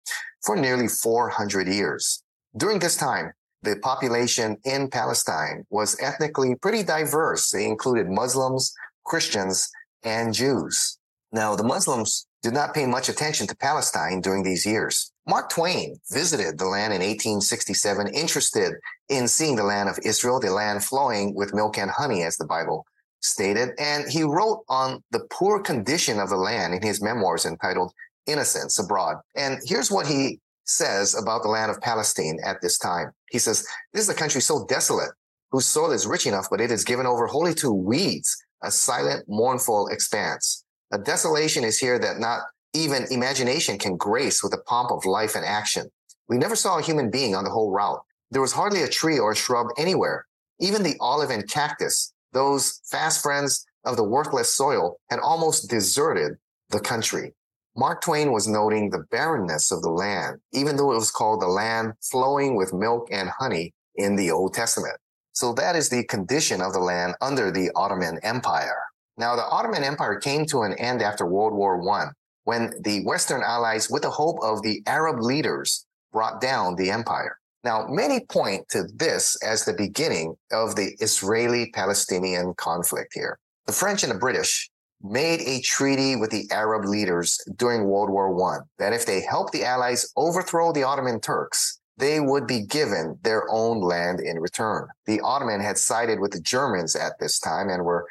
for 0.42 0.56
nearly 0.56 0.88
400 0.88 1.68
years. 1.68 2.22
During 2.56 2.78
this 2.78 2.96
time, 2.96 3.32
the 3.62 3.76
population 3.76 4.56
in 4.64 4.88
Palestine 4.88 5.66
was 5.68 6.00
ethnically 6.00 6.54
pretty 6.54 6.82
diverse. 6.82 7.50
They 7.50 7.66
included 7.66 8.08
Muslims, 8.08 8.72
Christians, 9.04 9.68
and 10.02 10.32
Jews. 10.32 10.98
Now, 11.30 11.56
the 11.56 11.62
Muslims 11.62 12.26
did 12.42 12.54
not 12.54 12.72
pay 12.72 12.86
much 12.86 13.10
attention 13.10 13.46
to 13.48 13.56
Palestine 13.56 14.22
during 14.22 14.44
these 14.44 14.64
years. 14.64 15.12
Mark 15.30 15.48
Twain 15.48 15.94
visited 16.10 16.58
the 16.58 16.64
land 16.64 16.92
in 16.92 16.98
1867, 17.02 18.08
interested 18.08 18.72
in 19.08 19.28
seeing 19.28 19.54
the 19.54 19.62
land 19.62 19.88
of 19.88 19.96
Israel, 20.02 20.40
the 20.40 20.50
land 20.50 20.82
flowing 20.82 21.36
with 21.36 21.54
milk 21.54 21.78
and 21.78 21.88
honey, 21.88 22.24
as 22.24 22.36
the 22.36 22.44
Bible 22.44 22.84
stated. 23.20 23.68
And 23.78 24.10
he 24.10 24.24
wrote 24.24 24.64
on 24.68 25.04
the 25.12 25.24
poor 25.30 25.62
condition 25.62 26.18
of 26.18 26.30
the 26.30 26.36
land 26.36 26.74
in 26.74 26.82
his 26.82 27.00
memoirs 27.00 27.46
entitled 27.46 27.92
Innocents 28.26 28.80
Abroad. 28.80 29.18
And 29.36 29.60
here's 29.64 29.88
what 29.88 30.08
he 30.08 30.40
says 30.64 31.14
about 31.14 31.44
the 31.44 31.48
land 31.48 31.70
of 31.70 31.80
Palestine 31.80 32.40
at 32.44 32.60
this 32.60 32.76
time. 32.76 33.12
He 33.30 33.38
says, 33.38 33.64
This 33.92 34.02
is 34.02 34.08
a 34.08 34.14
country 34.14 34.40
so 34.40 34.66
desolate, 34.66 35.12
whose 35.52 35.66
soil 35.66 35.92
is 35.92 36.08
rich 36.08 36.26
enough, 36.26 36.48
but 36.50 36.60
it 36.60 36.72
is 36.72 36.82
given 36.82 37.06
over 37.06 37.28
wholly 37.28 37.54
to 37.54 37.72
weeds, 37.72 38.36
a 38.64 38.70
silent, 38.72 39.26
mournful 39.28 39.86
expanse. 39.92 40.64
A 40.92 40.98
desolation 40.98 41.62
is 41.62 41.78
here 41.78 42.00
that 42.00 42.18
not 42.18 42.40
even 42.74 43.06
imagination 43.10 43.78
can 43.78 43.96
grace 43.96 44.42
with 44.42 44.52
the 44.52 44.62
pomp 44.66 44.90
of 44.90 45.04
life 45.04 45.34
and 45.34 45.44
action. 45.44 45.90
We 46.28 46.38
never 46.38 46.56
saw 46.56 46.78
a 46.78 46.82
human 46.82 47.10
being 47.10 47.34
on 47.34 47.44
the 47.44 47.50
whole 47.50 47.72
route. 47.72 48.00
There 48.30 48.42
was 48.42 48.52
hardly 48.52 48.82
a 48.82 48.88
tree 48.88 49.18
or 49.18 49.32
a 49.32 49.36
shrub 49.36 49.68
anywhere. 49.76 50.26
Even 50.60 50.82
the 50.82 50.96
olive 51.00 51.30
and 51.30 51.48
cactus, 51.48 52.12
those 52.32 52.80
fast 52.90 53.22
friends 53.22 53.66
of 53.84 53.96
the 53.96 54.04
worthless 54.04 54.54
soil, 54.54 54.98
had 55.10 55.18
almost 55.18 55.68
deserted 55.68 56.36
the 56.68 56.80
country. 56.80 57.34
Mark 57.76 58.02
Twain 58.02 58.30
was 58.32 58.46
noting 58.46 58.90
the 58.90 59.04
barrenness 59.10 59.72
of 59.72 59.82
the 59.82 59.90
land, 59.90 60.38
even 60.52 60.76
though 60.76 60.92
it 60.92 60.96
was 60.96 61.10
called 61.10 61.40
the 61.40 61.48
land 61.48 61.94
flowing 62.02 62.56
with 62.56 62.74
milk 62.74 63.08
and 63.10 63.30
honey 63.30 63.72
in 63.96 64.16
the 64.16 64.30
Old 64.30 64.54
Testament. 64.54 64.96
So 65.32 65.52
that 65.54 65.76
is 65.76 65.88
the 65.88 66.04
condition 66.04 66.60
of 66.60 66.72
the 66.72 66.80
land 66.80 67.14
under 67.20 67.50
the 67.50 67.70
Ottoman 67.74 68.18
Empire. 68.22 68.82
Now, 69.16 69.36
the 69.36 69.44
Ottoman 69.44 69.84
Empire 69.84 70.18
came 70.18 70.46
to 70.46 70.62
an 70.62 70.74
end 70.74 71.02
after 71.02 71.26
World 71.26 71.54
War 71.54 71.80
I 71.90 72.10
when 72.44 72.72
the 72.82 73.04
Western 73.04 73.42
allies, 73.42 73.90
with 73.90 74.02
the 74.02 74.10
hope 74.10 74.38
of 74.42 74.62
the 74.62 74.82
Arab 74.86 75.20
leaders, 75.20 75.86
brought 76.12 76.40
down 76.40 76.74
the 76.76 76.90
empire. 76.90 77.38
Now, 77.62 77.86
many 77.88 78.20
point 78.20 78.68
to 78.70 78.84
this 78.94 79.36
as 79.42 79.64
the 79.64 79.74
beginning 79.74 80.34
of 80.50 80.76
the 80.76 80.96
Israeli 81.00 81.70
Palestinian 81.72 82.54
conflict 82.54 83.12
here. 83.14 83.38
The 83.66 83.72
French 83.72 84.02
and 84.02 84.10
the 84.10 84.18
British 84.18 84.70
made 85.02 85.40
a 85.42 85.60
treaty 85.60 86.16
with 86.16 86.30
the 86.30 86.48
Arab 86.50 86.84
leaders 86.84 87.38
during 87.56 87.84
World 87.84 88.10
War 88.10 88.54
I 88.54 88.60
that 88.78 88.92
if 88.92 89.06
they 89.06 89.20
helped 89.20 89.52
the 89.52 89.64
Allies 89.64 90.10
overthrow 90.16 90.72
the 90.72 90.82
Ottoman 90.82 91.20
Turks, 91.20 91.80
they 91.96 92.18
would 92.18 92.46
be 92.46 92.62
given 92.62 93.18
their 93.22 93.44
own 93.50 93.80
land 93.80 94.20
in 94.20 94.40
return. 94.40 94.88
The 95.06 95.20
Ottoman 95.20 95.60
had 95.60 95.76
sided 95.78 96.18
with 96.18 96.32
the 96.32 96.40
Germans 96.40 96.96
at 96.96 97.18
this 97.20 97.38
time 97.38 97.68
and 97.68 97.84
were 97.84 98.06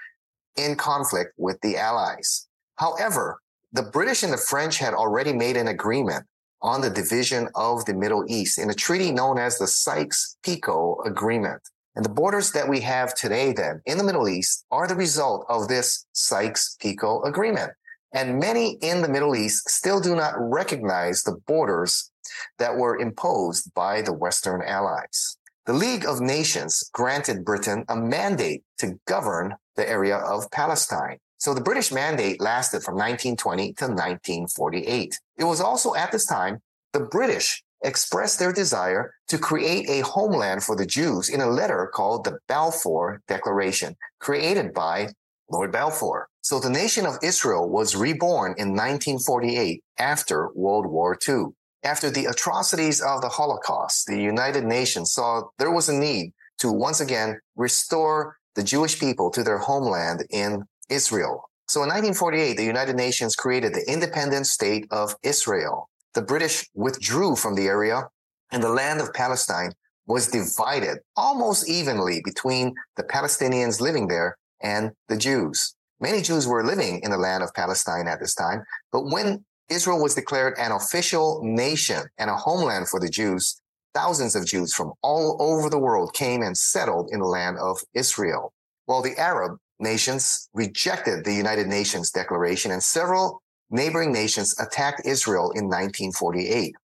in 0.55 0.75
conflict 0.75 1.33
with 1.37 1.59
the 1.61 1.77
Allies. 1.77 2.47
However, 2.75 3.39
the 3.71 3.83
British 3.83 4.23
and 4.23 4.33
the 4.33 4.37
French 4.37 4.77
had 4.79 4.93
already 4.93 5.33
made 5.33 5.55
an 5.55 5.67
agreement 5.67 6.25
on 6.61 6.81
the 6.81 6.89
division 6.89 7.47
of 7.55 7.85
the 7.85 7.93
Middle 7.93 8.25
East 8.27 8.57
in 8.57 8.69
a 8.69 8.73
treaty 8.73 9.11
known 9.11 9.37
as 9.37 9.57
the 9.57 9.67
Sykes-Picot 9.67 11.05
Agreement. 11.05 11.61
And 11.95 12.03
the 12.03 12.09
borders 12.09 12.51
that 12.51 12.67
we 12.67 12.81
have 12.81 13.13
today 13.13 13.53
then 13.53 13.81
in 13.85 13.97
the 13.97 14.03
Middle 14.03 14.27
East 14.27 14.65
are 14.71 14.87
the 14.87 14.95
result 14.95 15.45
of 15.49 15.67
this 15.67 16.05
Sykes-Picot 16.13 17.27
Agreement. 17.27 17.71
And 18.13 18.39
many 18.39 18.77
in 18.81 19.01
the 19.01 19.09
Middle 19.09 19.35
East 19.35 19.69
still 19.69 19.99
do 19.99 20.15
not 20.15 20.33
recognize 20.37 21.21
the 21.21 21.37
borders 21.45 22.11
that 22.57 22.75
were 22.75 22.97
imposed 22.97 23.73
by 23.73 24.01
the 24.01 24.13
Western 24.13 24.63
allies. 24.63 25.37
The 25.65 25.73
League 25.73 26.05
of 26.05 26.19
Nations 26.19 26.89
granted 26.91 27.45
Britain 27.45 27.85
a 27.87 27.95
mandate 27.95 28.63
to 28.79 28.99
govern 29.05 29.55
the 29.75 29.87
area 29.87 30.17
of 30.17 30.49
Palestine. 30.49 31.19
So 31.39 31.53
the 31.53 31.61
British 31.61 31.91
mandate 31.93 32.41
lasted 32.41 32.83
from 32.83 32.95
1920 32.95 33.73
to 33.75 33.85
1948. 33.85 35.17
It 35.37 35.45
was 35.45 35.61
also 35.61 35.95
at 35.95 36.11
this 36.11 36.25
time 36.25 36.61
the 36.91 36.99
British 36.99 37.63
expressed 37.81 38.39
their 38.39 38.51
desire 38.51 39.13
to 39.29 39.37
create 39.37 39.89
a 39.89 40.01
homeland 40.01 40.63
for 40.63 40.75
the 40.75 40.85
Jews 40.85 41.29
in 41.29 41.39
a 41.39 41.47
letter 41.47 41.89
called 41.93 42.25
the 42.25 42.39
Balfour 42.49 43.21
Declaration, 43.29 43.95
created 44.19 44.73
by 44.73 45.07
Lord 45.49 45.71
Balfour. 45.71 46.27
So 46.41 46.59
the 46.59 46.69
nation 46.69 47.05
of 47.05 47.17
Israel 47.23 47.69
was 47.69 47.95
reborn 47.95 48.55
in 48.57 48.75
1948 48.75 49.81
after 49.97 50.49
World 50.55 50.87
War 50.87 51.17
II. 51.27 51.45
After 51.83 52.09
the 52.09 52.25
atrocities 52.25 52.99
of 52.99 53.21
the 53.21 53.29
Holocaust, 53.29 54.07
the 54.07 54.21
United 54.21 54.65
Nations 54.65 55.13
saw 55.13 55.43
there 55.57 55.71
was 55.71 55.87
a 55.87 55.97
need 55.97 56.33
to 56.57 56.69
once 56.69 56.99
again 56.99 57.39
restore 57.55 58.35
the 58.55 58.63
Jewish 58.63 58.99
people 58.99 59.31
to 59.31 59.41
their 59.41 59.59
homeland 59.59 60.25
in 60.29 60.65
Israel. 60.89 61.49
So 61.67 61.83
in 61.83 61.89
1948, 61.89 62.57
the 62.57 62.63
United 62.63 62.95
Nations 62.95 63.35
created 63.35 63.73
the 63.73 63.89
independent 63.91 64.47
state 64.47 64.87
of 64.91 65.15
Israel. 65.23 65.89
The 66.15 66.21
British 66.23 66.67
withdrew 66.73 67.35
from 67.35 67.55
the 67.55 67.67
area 67.67 68.07
and 68.51 68.63
the 68.63 68.69
land 68.69 68.99
of 68.99 69.13
Palestine 69.13 69.71
was 70.07 70.27
divided 70.27 70.97
almost 71.15 71.69
evenly 71.69 72.21
between 72.25 72.73
the 72.97 73.03
Palestinians 73.03 73.79
living 73.79 74.07
there 74.07 74.35
and 74.61 74.91
the 75.07 75.17
Jews. 75.17 75.75
Many 75.99 76.21
Jews 76.21 76.47
were 76.47 76.65
living 76.65 77.01
in 77.03 77.11
the 77.11 77.17
land 77.17 77.43
of 77.43 77.53
Palestine 77.53 78.07
at 78.07 78.19
this 78.19 78.33
time, 78.33 78.63
but 78.91 79.05
when 79.11 79.45
Israel 79.69 80.01
was 80.01 80.15
declared 80.15 80.57
an 80.57 80.71
official 80.71 81.41
nation 81.43 82.01
and 82.17 82.29
a 82.29 82.35
homeland 82.35 82.89
for 82.89 82.99
the 82.99 83.09
Jews, 83.09 83.61
thousands 83.93 84.35
of 84.35 84.47
Jews 84.47 84.73
from 84.73 84.93
all 85.03 85.37
over 85.39 85.69
the 85.69 85.77
world 85.77 86.13
came 86.13 86.41
and 86.41 86.57
settled 86.57 87.09
in 87.11 87.19
the 87.19 87.27
land 87.27 87.57
of 87.59 87.79
Israel. 87.93 88.53
While 88.85 89.03
the 89.03 89.17
Arab 89.19 89.59
nations 89.79 90.49
rejected 90.53 91.23
the 91.23 91.33
United 91.33 91.67
Nations 91.67 92.11
declaration 92.11 92.71
and 92.71 92.83
several 92.83 93.41
neighboring 93.69 94.11
nations 94.11 94.57
attacked 94.59 95.01
Israel 95.05 95.51
in 95.51 95.65
1948. 95.65 96.75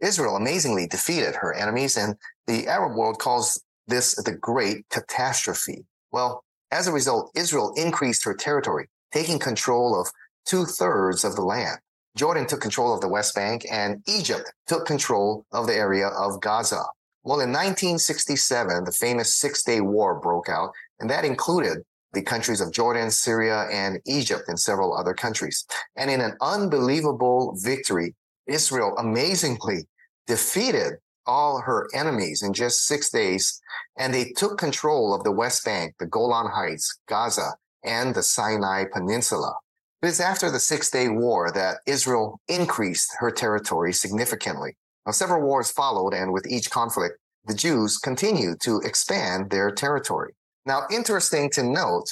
Israel 0.00 0.36
amazingly 0.36 0.86
defeated 0.86 1.34
her 1.34 1.54
enemies 1.54 1.96
and 1.96 2.14
the 2.46 2.66
Arab 2.66 2.96
world 2.96 3.18
calls 3.18 3.62
this 3.86 4.14
the 4.16 4.32
great 4.32 4.88
catastrophe. 4.90 5.84
Well, 6.12 6.44
as 6.70 6.86
a 6.86 6.92
result, 6.92 7.30
Israel 7.34 7.72
increased 7.76 8.24
her 8.24 8.34
territory, 8.34 8.88
taking 9.12 9.38
control 9.38 9.98
of 9.98 10.10
two 10.46 10.64
thirds 10.64 11.24
of 11.24 11.36
the 11.36 11.42
land. 11.42 11.78
Jordan 12.16 12.46
took 12.46 12.60
control 12.60 12.94
of 12.94 13.00
the 13.00 13.08
West 13.08 13.34
Bank 13.34 13.66
and 13.70 14.02
Egypt 14.06 14.52
took 14.66 14.86
control 14.86 15.44
of 15.52 15.66
the 15.66 15.74
area 15.74 16.08
of 16.08 16.40
Gaza. 16.40 16.84
Well, 17.24 17.40
in 17.40 17.50
1967, 17.50 18.84
the 18.84 18.92
famous 18.92 19.34
Six 19.34 19.62
Day 19.62 19.80
War 19.80 20.20
broke 20.20 20.48
out, 20.48 20.72
and 21.00 21.08
that 21.10 21.24
included 21.24 21.78
the 22.14 22.22
countries 22.22 22.60
of 22.60 22.72
Jordan, 22.72 23.10
Syria, 23.10 23.66
and 23.70 24.00
Egypt, 24.06 24.44
and 24.48 24.58
several 24.58 24.96
other 24.96 25.14
countries. 25.14 25.66
And 25.96 26.10
in 26.10 26.20
an 26.20 26.36
unbelievable 26.40 27.56
victory, 27.62 28.14
Israel 28.46 28.94
amazingly 28.98 29.86
defeated 30.26 30.94
all 31.26 31.60
her 31.60 31.88
enemies 31.94 32.42
in 32.42 32.52
just 32.52 32.86
six 32.86 33.10
days, 33.10 33.60
and 33.98 34.12
they 34.12 34.32
took 34.36 34.58
control 34.58 35.14
of 35.14 35.24
the 35.24 35.32
West 35.32 35.64
Bank, 35.64 35.94
the 35.98 36.06
Golan 36.06 36.50
Heights, 36.50 36.98
Gaza, 37.08 37.54
and 37.82 38.14
the 38.14 38.22
Sinai 38.22 38.84
Peninsula. 38.92 39.54
It 40.02 40.08
is 40.08 40.20
after 40.20 40.50
the 40.50 40.60
Six 40.60 40.90
Day 40.90 41.08
War 41.08 41.50
that 41.52 41.78
Israel 41.86 42.40
increased 42.48 43.10
her 43.20 43.30
territory 43.30 43.92
significantly. 43.92 44.76
Now, 45.06 45.12
several 45.12 45.42
wars 45.42 45.70
followed, 45.70 46.12
and 46.12 46.32
with 46.32 46.46
each 46.46 46.70
conflict, 46.70 47.18
the 47.46 47.54
Jews 47.54 47.98
continued 47.98 48.60
to 48.62 48.80
expand 48.80 49.50
their 49.50 49.70
territory. 49.70 50.34
Now, 50.66 50.86
interesting 50.90 51.50
to 51.50 51.62
note, 51.62 52.06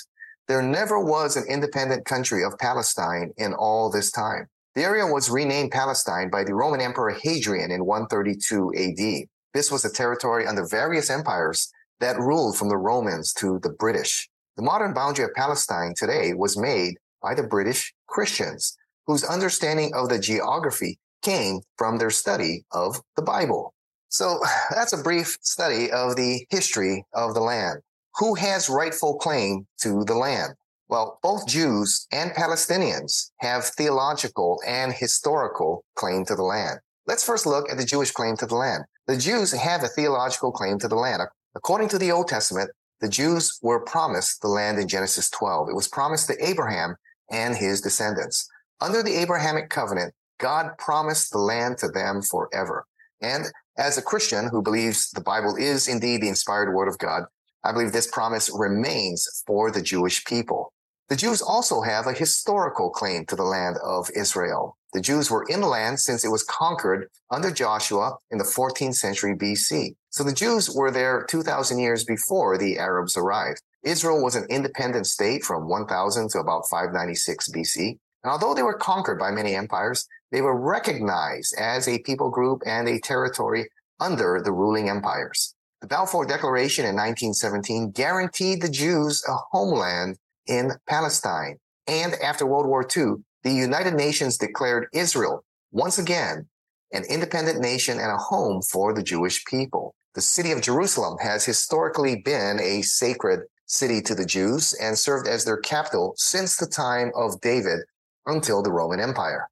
there 0.46 0.62
never 0.62 1.02
was 1.02 1.36
an 1.36 1.44
independent 1.48 2.04
country 2.04 2.44
of 2.44 2.58
Palestine 2.58 3.32
in 3.38 3.54
all 3.54 3.90
this 3.90 4.10
time. 4.10 4.46
The 4.74 4.82
area 4.82 5.06
was 5.06 5.30
renamed 5.30 5.70
Palestine 5.70 6.28
by 6.30 6.44
the 6.44 6.54
Roman 6.54 6.80
Emperor 6.80 7.10
Hadrian 7.10 7.70
in 7.70 7.84
132 7.84 8.72
AD. 8.76 9.28
This 9.54 9.70
was 9.70 9.84
a 9.84 9.92
territory 9.92 10.46
under 10.46 10.66
various 10.66 11.10
empires 11.10 11.70
that 12.00 12.18
ruled 12.18 12.56
from 12.56 12.68
the 12.68 12.76
Romans 12.76 13.32
to 13.34 13.58
the 13.62 13.70
British. 13.70 14.28
The 14.56 14.62
modern 14.62 14.92
boundary 14.92 15.24
of 15.24 15.34
Palestine 15.34 15.94
today 15.96 16.34
was 16.34 16.58
made 16.58 16.96
by 17.22 17.34
the 17.34 17.42
British 17.42 17.94
Christians, 18.06 18.76
whose 19.06 19.24
understanding 19.24 19.92
of 19.94 20.08
the 20.08 20.18
geography 20.18 20.98
came 21.22 21.60
from 21.78 21.96
their 21.96 22.10
study 22.10 22.64
of 22.72 23.00
the 23.16 23.22
Bible. 23.22 23.72
So 24.08 24.40
that's 24.70 24.92
a 24.92 25.02
brief 25.02 25.38
study 25.40 25.90
of 25.90 26.16
the 26.16 26.44
history 26.50 27.06
of 27.14 27.34
the 27.34 27.40
land. 27.40 27.80
Who 28.16 28.34
has 28.34 28.68
rightful 28.68 29.16
claim 29.16 29.66
to 29.80 30.04
the 30.04 30.14
land? 30.14 30.54
Well, 30.88 31.18
both 31.22 31.46
Jews 31.46 32.06
and 32.12 32.32
Palestinians 32.32 33.30
have 33.38 33.64
theological 33.64 34.60
and 34.66 34.92
historical 34.92 35.84
claim 35.94 36.26
to 36.26 36.34
the 36.34 36.42
land. 36.42 36.80
Let's 37.06 37.24
first 37.24 37.46
look 37.46 37.70
at 37.70 37.78
the 37.78 37.86
Jewish 37.86 38.10
claim 38.10 38.36
to 38.36 38.46
the 38.46 38.54
land. 38.54 38.84
The 39.06 39.16
Jews 39.16 39.52
have 39.52 39.82
a 39.82 39.88
theological 39.88 40.52
claim 40.52 40.78
to 40.80 40.88
the 40.88 40.96
land. 40.96 41.22
According 41.54 41.88
to 41.88 41.98
the 41.98 42.12
Old 42.12 42.28
Testament, 42.28 42.70
the 43.00 43.08
Jews 43.08 43.58
were 43.62 43.80
promised 43.80 44.42
the 44.42 44.48
land 44.48 44.78
in 44.78 44.86
Genesis 44.88 45.30
12. 45.30 45.70
It 45.70 45.74
was 45.74 45.88
promised 45.88 46.28
to 46.28 46.46
Abraham 46.46 46.96
and 47.30 47.56
his 47.56 47.80
descendants. 47.80 48.46
Under 48.80 49.02
the 49.02 49.16
Abrahamic 49.16 49.70
covenant, 49.70 50.12
God 50.38 50.76
promised 50.76 51.32
the 51.32 51.38
land 51.38 51.78
to 51.78 51.88
them 51.88 52.20
forever. 52.20 52.84
And 53.22 53.46
as 53.78 53.96
a 53.96 54.02
Christian 54.02 54.48
who 54.48 54.62
believes 54.62 55.10
the 55.10 55.20
Bible 55.20 55.56
is 55.56 55.88
indeed 55.88 56.20
the 56.20 56.28
inspired 56.28 56.74
word 56.74 56.88
of 56.88 56.98
God, 56.98 57.24
I 57.64 57.72
believe 57.72 57.92
this 57.92 58.10
promise 58.10 58.50
remains 58.52 59.42
for 59.46 59.70
the 59.70 59.82
Jewish 59.82 60.24
people. 60.24 60.72
The 61.08 61.16
Jews 61.16 61.42
also 61.42 61.82
have 61.82 62.06
a 62.06 62.12
historical 62.12 62.90
claim 62.90 63.26
to 63.26 63.36
the 63.36 63.44
land 63.44 63.76
of 63.84 64.10
Israel. 64.16 64.76
The 64.92 65.00
Jews 65.00 65.30
were 65.30 65.44
in 65.48 65.60
the 65.60 65.66
land 65.66 66.00
since 66.00 66.24
it 66.24 66.30
was 66.30 66.42
conquered 66.42 67.08
under 67.30 67.50
Joshua 67.50 68.16
in 68.30 68.38
the 68.38 68.44
14th 68.44 68.94
century 68.94 69.34
BC. 69.34 69.94
So 70.10 70.24
the 70.24 70.32
Jews 70.32 70.70
were 70.74 70.90
there 70.90 71.24
2,000 71.28 71.78
years 71.78 72.04
before 72.04 72.58
the 72.58 72.78
Arabs 72.78 73.16
arrived. 73.16 73.62
Israel 73.82 74.22
was 74.22 74.36
an 74.36 74.46
independent 74.48 75.06
state 75.06 75.44
from 75.44 75.68
1000 75.68 76.30
to 76.30 76.38
about 76.38 76.68
596 76.68 77.50
BC. 77.50 77.98
And 78.24 78.30
although 78.30 78.54
they 78.54 78.62
were 78.62 78.74
conquered 78.74 79.18
by 79.18 79.30
many 79.30 79.54
empires, 79.54 80.06
they 80.30 80.42
were 80.42 80.58
recognized 80.58 81.54
as 81.58 81.88
a 81.88 81.98
people 82.00 82.30
group 82.30 82.62
and 82.66 82.88
a 82.88 83.00
territory 83.00 83.68
under 83.98 84.40
the 84.42 84.52
ruling 84.52 84.88
empires. 84.88 85.54
The 85.82 85.88
Balfour 85.88 86.24
Declaration 86.24 86.84
in 86.84 86.94
1917 86.94 87.90
guaranteed 87.90 88.62
the 88.62 88.70
Jews 88.70 89.20
a 89.28 89.34
homeland 89.50 90.16
in 90.46 90.70
Palestine. 90.88 91.58
And 91.88 92.14
after 92.22 92.46
World 92.46 92.68
War 92.68 92.86
II, 92.96 93.14
the 93.42 93.52
United 93.52 93.94
Nations 93.94 94.38
declared 94.38 94.86
Israel 94.94 95.44
once 95.72 95.98
again 95.98 96.46
an 96.92 97.02
independent 97.10 97.60
nation 97.60 97.98
and 97.98 98.12
a 98.12 98.16
home 98.16 98.62
for 98.62 98.94
the 98.94 99.02
Jewish 99.02 99.44
people. 99.44 99.96
The 100.14 100.20
city 100.20 100.52
of 100.52 100.60
Jerusalem 100.60 101.18
has 101.20 101.44
historically 101.44 102.14
been 102.14 102.60
a 102.60 102.82
sacred 102.82 103.40
city 103.66 104.00
to 104.02 104.14
the 104.14 104.26
Jews 104.26 104.74
and 104.74 104.96
served 104.96 105.26
as 105.26 105.44
their 105.44 105.56
capital 105.56 106.14
since 106.16 106.56
the 106.56 106.66
time 106.66 107.10
of 107.16 107.40
David 107.40 107.80
until 108.26 108.62
the 108.62 108.70
Roman 108.70 109.00
Empire. 109.00 109.48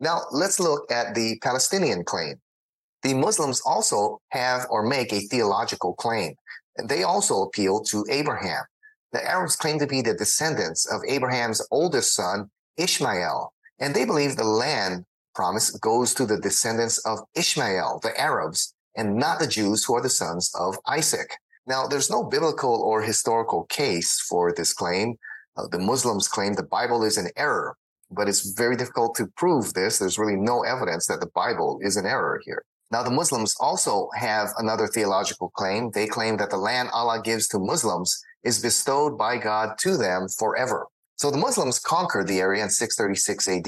Now, 0.00 0.22
let's 0.32 0.58
look 0.58 0.90
at 0.90 1.14
the 1.14 1.38
Palestinian 1.42 2.04
claim. 2.04 2.40
The 3.04 3.12
Muslims 3.12 3.60
also 3.66 4.22
have 4.30 4.66
or 4.70 4.82
make 4.82 5.12
a 5.12 5.20
theological 5.20 5.92
claim. 5.92 6.34
They 6.82 7.02
also 7.02 7.42
appeal 7.42 7.82
to 7.84 8.06
Abraham. 8.08 8.64
The 9.12 9.22
Arabs 9.22 9.56
claim 9.56 9.78
to 9.78 9.86
be 9.86 10.00
the 10.00 10.14
descendants 10.14 10.86
of 10.86 11.02
Abraham's 11.06 11.60
oldest 11.70 12.14
son, 12.14 12.50
Ishmael, 12.78 13.52
and 13.78 13.94
they 13.94 14.06
believe 14.06 14.36
the 14.36 14.44
land 14.44 15.04
promise 15.34 15.70
goes 15.70 16.14
to 16.14 16.24
the 16.24 16.38
descendants 16.38 16.96
of 17.04 17.18
Ishmael, 17.36 18.00
the 18.02 18.18
Arabs, 18.18 18.74
and 18.96 19.16
not 19.16 19.38
the 19.38 19.46
Jews 19.46 19.84
who 19.84 19.96
are 19.96 20.02
the 20.02 20.08
sons 20.08 20.50
of 20.58 20.78
Isaac. 20.86 21.36
Now, 21.66 21.86
there's 21.86 22.10
no 22.10 22.24
biblical 22.24 22.82
or 22.82 23.02
historical 23.02 23.64
case 23.64 24.18
for 24.18 24.54
this 24.54 24.72
claim. 24.72 25.16
Uh, 25.58 25.66
the 25.70 25.78
Muslims 25.78 26.26
claim 26.26 26.54
the 26.54 26.62
Bible 26.62 27.04
is 27.04 27.18
an 27.18 27.28
error, 27.36 27.76
but 28.10 28.28
it's 28.28 28.52
very 28.52 28.76
difficult 28.76 29.14
to 29.16 29.26
prove 29.36 29.74
this. 29.74 29.98
There's 29.98 30.18
really 30.18 30.36
no 30.36 30.62
evidence 30.62 31.06
that 31.08 31.20
the 31.20 31.30
Bible 31.34 31.80
is 31.82 31.98
an 31.98 32.06
error 32.06 32.40
here. 32.46 32.64
Now, 32.94 33.02
the 33.02 33.10
Muslims 33.10 33.56
also 33.58 34.08
have 34.14 34.50
another 34.56 34.86
theological 34.86 35.48
claim. 35.48 35.90
They 35.90 36.06
claim 36.06 36.36
that 36.36 36.50
the 36.50 36.56
land 36.56 36.90
Allah 36.92 37.20
gives 37.20 37.48
to 37.48 37.58
Muslims 37.58 38.22
is 38.44 38.62
bestowed 38.62 39.18
by 39.18 39.36
God 39.36 39.78
to 39.78 39.96
them 39.96 40.28
forever. 40.28 40.86
So 41.16 41.28
the 41.32 41.36
Muslims 41.36 41.80
conquered 41.80 42.28
the 42.28 42.38
area 42.38 42.62
in 42.62 42.70
636 42.70 43.48
AD 43.48 43.66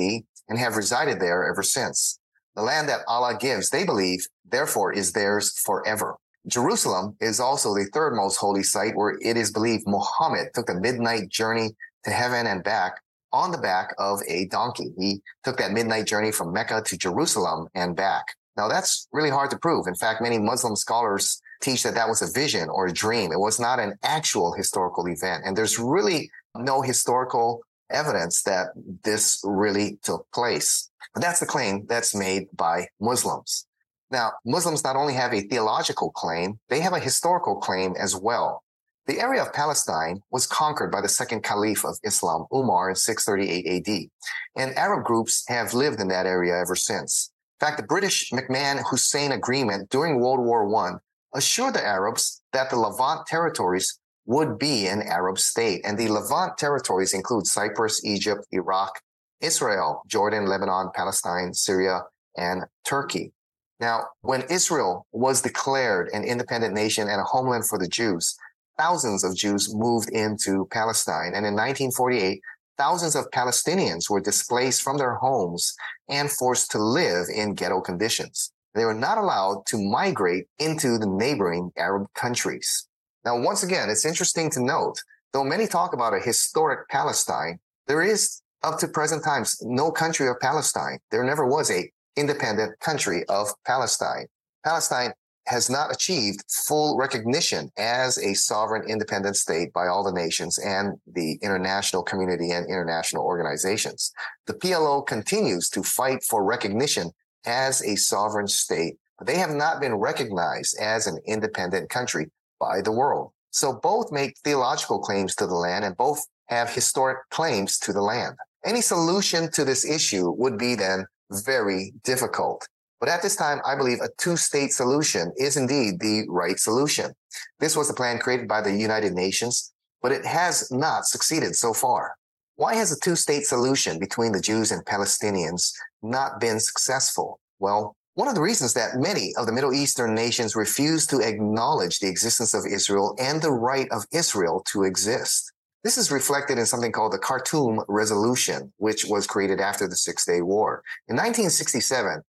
and 0.48 0.60
have 0.60 0.76
resided 0.76 1.18
there 1.18 1.44
ever 1.44 1.64
since. 1.64 2.20
The 2.54 2.62
land 2.62 2.88
that 2.88 3.00
Allah 3.08 3.36
gives, 3.36 3.68
they 3.68 3.84
believe, 3.84 4.24
therefore 4.48 4.92
is 4.92 5.10
theirs 5.10 5.58
forever. 5.58 6.14
Jerusalem 6.46 7.16
is 7.20 7.40
also 7.40 7.74
the 7.74 7.90
third 7.92 8.14
most 8.14 8.36
holy 8.36 8.62
site 8.62 8.94
where 8.94 9.18
it 9.20 9.36
is 9.36 9.50
believed 9.50 9.88
Muhammad 9.88 10.50
took 10.54 10.66
the 10.66 10.80
midnight 10.80 11.30
journey 11.30 11.70
to 12.04 12.12
heaven 12.12 12.46
and 12.46 12.62
back 12.62 13.00
on 13.32 13.50
the 13.50 13.58
back 13.58 13.92
of 13.98 14.20
a 14.28 14.46
donkey. 14.46 14.92
He 14.96 15.20
took 15.42 15.56
that 15.56 15.72
midnight 15.72 16.06
journey 16.06 16.30
from 16.30 16.52
Mecca 16.52 16.82
to 16.86 16.96
Jerusalem 16.96 17.66
and 17.74 17.96
back. 17.96 18.26
Now 18.56 18.68
that's 18.68 19.08
really 19.12 19.30
hard 19.30 19.50
to 19.50 19.58
prove. 19.58 19.86
In 19.86 19.94
fact, 19.94 20.22
many 20.22 20.38
Muslim 20.38 20.76
scholars 20.76 21.40
teach 21.60 21.82
that 21.82 21.94
that 21.94 22.08
was 22.08 22.22
a 22.22 22.32
vision 22.32 22.68
or 22.68 22.86
a 22.86 22.92
dream. 22.92 23.32
It 23.32 23.40
was 23.40 23.60
not 23.60 23.78
an 23.78 23.94
actual 24.02 24.52
historical 24.52 25.06
event. 25.08 25.44
And 25.44 25.56
there's 25.56 25.78
really 25.78 26.30
no 26.54 26.82
historical 26.82 27.62
evidence 27.90 28.42
that 28.42 28.68
this 29.04 29.40
really 29.44 29.98
took 30.02 30.26
place. 30.32 30.90
But 31.14 31.22
that's 31.22 31.40
the 31.40 31.46
claim 31.46 31.86
that's 31.86 32.14
made 32.14 32.48
by 32.54 32.88
Muslims. 33.00 33.66
Now, 34.10 34.32
Muslims 34.44 34.84
not 34.84 34.96
only 34.96 35.14
have 35.14 35.32
a 35.32 35.40
theological 35.42 36.10
claim, 36.10 36.58
they 36.68 36.80
have 36.80 36.92
a 36.92 37.00
historical 37.00 37.56
claim 37.56 37.94
as 37.98 38.14
well. 38.14 38.62
The 39.06 39.20
area 39.20 39.42
of 39.42 39.52
Palestine 39.52 40.20
was 40.30 40.46
conquered 40.46 40.90
by 40.90 41.00
the 41.00 41.08
second 41.08 41.42
caliph 41.42 41.84
of 41.84 41.96
Islam, 42.02 42.46
Umar, 42.52 42.90
in 42.90 42.96
638 42.96 43.88
AD, 43.88 44.10
and 44.56 44.76
Arab 44.76 45.04
groups 45.04 45.44
have 45.48 45.74
lived 45.74 46.00
in 46.00 46.08
that 46.08 46.26
area 46.26 46.56
ever 46.56 46.74
since. 46.74 47.30
In 47.60 47.66
fact, 47.66 47.78
the 47.78 47.86
British 47.86 48.30
McMahon-Hussein 48.32 49.32
agreement 49.32 49.88
during 49.88 50.20
World 50.20 50.40
War 50.40 50.68
I 50.76 50.98
assured 51.34 51.72
the 51.74 51.84
Arabs 51.84 52.42
that 52.52 52.68
the 52.68 52.76
Levant 52.76 53.26
territories 53.26 53.98
would 54.26 54.58
be 54.58 54.88
an 54.88 55.00
Arab 55.02 55.38
state, 55.38 55.80
and 55.84 55.96
the 55.96 56.08
Levant 56.08 56.58
territories 56.58 57.14
include 57.14 57.46
Cyprus, 57.46 58.04
Egypt, 58.04 58.46
Iraq, 58.52 59.00
Israel, 59.40 60.02
Jordan, 60.06 60.46
Lebanon, 60.46 60.90
Palestine, 60.94 61.54
Syria, 61.54 62.02
and 62.36 62.64
Turkey. 62.84 63.32
Now, 63.80 64.04
when 64.20 64.42
Israel 64.50 65.06
was 65.12 65.40
declared 65.40 66.10
an 66.12 66.24
independent 66.24 66.74
nation 66.74 67.08
and 67.08 67.20
a 67.20 67.24
homeland 67.24 67.66
for 67.66 67.78
the 67.78 67.88
Jews, 67.88 68.36
thousands 68.78 69.24
of 69.24 69.34
Jews 69.34 69.74
moved 69.74 70.10
into 70.10 70.66
Palestine. 70.70 71.32
And 71.34 71.46
in 71.46 71.54
1948, 71.54 72.40
thousands 72.76 73.16
of 73.16 73.30
Palestinians 73.30 74.10
were 74.10 74.20
displaced 74.20 74.82
from 74.82 74.98
their 74.98 75.14
homes 75.14 75.74
and 76.08 76.30
forced 76.30 76.70
to 76.72 76.78
live 76.78 77.26
in 77.34 77.54
ghetto 77.54 77.80
conditions. 77.80 78.52
They 78.74 78.84
were 78.84 78.94
not 78.94 79.18
allowed 79.18 79.64
to 79.66 79.78
migrate 79.78 80.46
into 80.58 80.98
the 80.98 81.06
neighboring 81.06 81.72
Arab 81.76 82.06
countries. 82.14 82.86
Now, 83.24 83.40
once 83.40 83.62
again, 83.62 83.88
it's 83.88 84.04
interesting 84.04 84.50
to 84.50 84.62
note, 84.62 85.02
though 85.32 85.44
many 85.44 85.66
talk 85.66 85.94
about 85.94 86.14
a 86.14 86.20
historic 86.20 86.88
Palestine, 86.88 87.58
there 87.86 88.02
is 88.02 88.42
up 88.62 88.78
to 88.80 88.88
present 88.88 89.24
times 89.24 89.58
no 89.62 89.90
country 89.90 90.28
of 90.28 90.38
Palestine. 90.40 90.98
There 91.10 91.24
never 91.24 91.46
was 91.46 91.70
a 91.70 91.90
independent 92.16 92.78
country 92.80 93.24
of 93.28 93.48
Palestine. 93.64 94.26
Palestine 94.64 95.12
has 95.46 95.70
not 95.70 95.92
achieved 95.92 96.44
full 96.48 96.96
recognition 96.96 97.70
as 97.76 98.18
a 98.18 98.34
sovereign 98.34 98.88
independent 98.88 99.36
state 99.36 99.72
by 99.72 99.86
all 99.86 100.02
the 100.02 100.12
nations 100.12 100.58
and 100.58 100.98
the 101.06 101.38
international 101.42 102.02
community 102.02 102.50
and 102.50 102.66
international 102.66 103.24
organizations. 103.24 104.12
The 104.46 104.54
PLO 104.54 105.06
continues 105.06 105.68
to 105.70 105.82
fight 105.82 106.24
for 106.24 106.44
recognition 106.44 107.10
as 107.44 107.82
a 107.82 107.96
sovereign 107.96 108.48
state, 108.48 108.96
but 109.18 109.26
they 109.26 109.38
have 109.38 109.54
not 109.54 109.80
been 109.80 109.94
recognized 109.94 110.78
as 110.80 111.06
an 111.06 111.18
independent 111.26 111.90
country 111.90 112.30
by 112.58 112.80
the 112.80 112.92
world. 112.92 113.32
So 113.50 113.72
both 113.72 114.12
make 114.12 114.36
theological 114.38 114.98
claims 114.98 115.34
to 115.36 115.46
the 115.46 115.54
land 115.54 115.84
and 115.84 115.96
both 115.96 116.26
have 116.48 116.70
historic 116.70 117.18
claims 117.30 117.78
to 117.80 117.92
the 117.92 118.02
land. 118.02 118.36
Any 118.64 118.80
solution 118.80 119.50
to 119.52 119.64
this 119.64 119.88
issue 119.88 120.30
would 120.30 120.58
be 120.58 120.74
then 120.74 121.06
very 121.30 121.92
difficult. 122.04 122.66
But 123.00 123.08
at 123.08 123.22
this 123.22 123.36
time, 123.36 123.60
I 123.66 123.74
believe 123.76 124.00
a 124.00 124.08
two-state 124.18 124.72
solution 124.72 125.32
is 125.36 125.56
indeed 125.56 126.00
the 126.00 126.24
right 126.28 126.58
solution. 126.58 127.12
This 127.60 127.76
was 127.76 127.88
the 127.88 127.94
plan 127.94 128.18
created 128.18 128.48
by 128.48 128.62
the 128.62 128.74
United 128.74 129.12
Nations, 129.12 129.72
but 130.02 130.12
it 130.12 130.24
has 130.24 130.70
not 130.70 131.04
succeeded 131.04 131.56
so 131.56 131.72
far. 131.72 132.16
Why 132.56 132.74
has 132.74 132.90
a 132.90 133.00
two-state 133.00 133.44
solution 133.44 133.98
between 133.98 134.32
the 134.32 134.40
Jews 134.40 134.72
and 134.72 134.84
Palestinians 134.84 135.72
not 136.02 136.40
been 136.40 136.58
successful? 136.58 137.38
Well, 137.58 137.94
one 138.14 138.28
of 138.28 138.34
the 138.34 138.40
reasons 138.40 138.72
that 138.72 138.96
many 138.96 139.34
of 139.36 139.44
the 139.44 139.52
Middle 139.52 139.74
Eastern 139.74 140.14
nations 140.14 140.56
refuse 140.56 141.06
to 141.08 141.20
acknowledge 141.20 141.98
the 141.98 142.08
existence 142.08 142.54
of 142.54 142.64
Israel 142.64 143.14
and 143.18 143.42
the 143.42 143.52
right 143.52 143.88
of 143.90 144.06
Israel 144.10 144.62
to 144.68 144.84
exist. 144.84 145.52
This 145.84 145.98
is 145.98 146.10
reflected 146.10 146.58
in 146.58 146.64
something 146.64 146.92
called 146.92 147.12
the 147.12 147.18
Khartoum 147.18 147.82
Resolution, 147.88 148.72
which 148.78 149.04
was 149.04 149.26
created 149.26 149.60
after 149.60 149.86
the 149.86 149.96
Six 149.96 150.24
Day 150.24 150.40
War. 150.40 150.82
In 151.08 151.14
1967, 151.14 152.22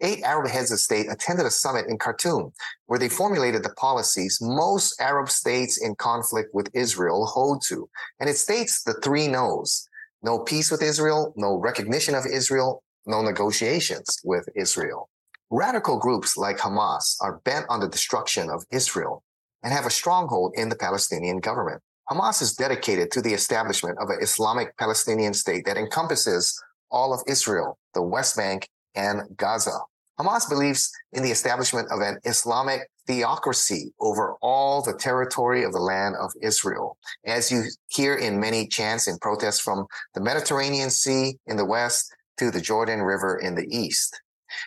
eight 0.00 0.22
Arab 0.22 0.50
heads 0.50 0.72
of 0.72 0.80
state 0.80 1.10
attended 1.10 1.46
a 1.46 1.50
summit 1.50 1.86
in 1.88 1.98
Khartoum 1.98 2.52
where 2.86 2.98
they 2.98 3.08
formulated 3.08 3.62
the 3.62 3.74
policies 3.74 4.38
most 4.40 5.00
Arab 5.00 5.30
states 5.30 5.78
in 5.78 5.94
conflict 5.94 6.54
with 6.54 6.70
Israel 6.74 7.26
hold 7.26 7.62
to. 7.66 7.88
And 8.18 8.28
it 8.28 8.36
states 8.36 8.82
the 8.82 8.94
three 9.02 9.28
no's. 9.28 9.88
No 10.22 10.40
peace 10.40 10.70
with 10.70 10.82
Israel, 10.82 11.32
no 11.36 11.56
recognition 11.56 12.14
of 12.14 12.26
Israel, 12.26 12.82
no 13.06 13.22
negotiations 13.22 14.18
with 14.24 14.46
Israel. 14.54 15.08
Radical 15.50 15.98
groups 15.98 16.36
like 16.36 16.58
Hamas 16.58 17.16
are 17.20 17.40
bent 17.44 17.66
on 17.68 17.80
the 17.80 17.88
destruction 17.88 18.50
of 18.50 18.64
Israel 18.70 19.22
and 19.62 19.72
have 19.72 19.86
a 19.86 19.90
stronghold 19.90 20.52
in 20.56 20.68
the 20.68 20.76
Palestinian 20.76 21.40
government. 21.40 21.80
Hamas 22.10 22.42
is 22.42 22.54
dedicated 22.54 23.10
to 23.12 23.22
the 23.22 23.32
establishment 23.32 23.96
of 24.00 24.10
an 24.10 24.18
Islamic 24.20 24.76
Palestinian 24.76 25.32
state 25.32 25.64
that 25.66 25.76
encompasses 25.76 26.60
all 26.90 27.12
of 27.12 27.20
Israel, 27.26 27.78
the 27.94 28.02
West 28.02 28.36
Bank, 28.36 28.68
and 28.94 29.22
Gaza. 29.36 29.78
Hamas 30.18 30.48
believes 30.48 30.90
in 31.12 31.22
the 31.22 31.30
establishment 31.30 31.88
of 31.90 32.00
an 32.00 32.18
Islamic 32.24 32.82
theocracy 33.06 33.92
over 34.00 34.36
all 34.42 34.82
the 34.82 34.92
territory 34.92 35.64
of 35.64 35.72
the 35.72 35.80
land 35.80 36.14
of 36.20 36.30
Israel. 36.42 36.98
As 37.24 37.50
you 37.50 37.64
hear 37.88 38.14
in 38.14 38.38
many 38.38 38.66
chants 38.68 39.06
and 39.06 39.20
protests 39.20 39.60
from 39.60 39.86
the 40.14 40.20
Mediterranean 40.20 40.90
Sea 40.90 41.38
in 41.46 41.56
the 41.56 41.64
west 41.64 42.14
to 42.38 42.50
the 42.50 42.60
Jordan 42.60 43.00
River 43.00 43.38
in 43.38 43.54
the 43.54 43.66
east. 43.70 44.20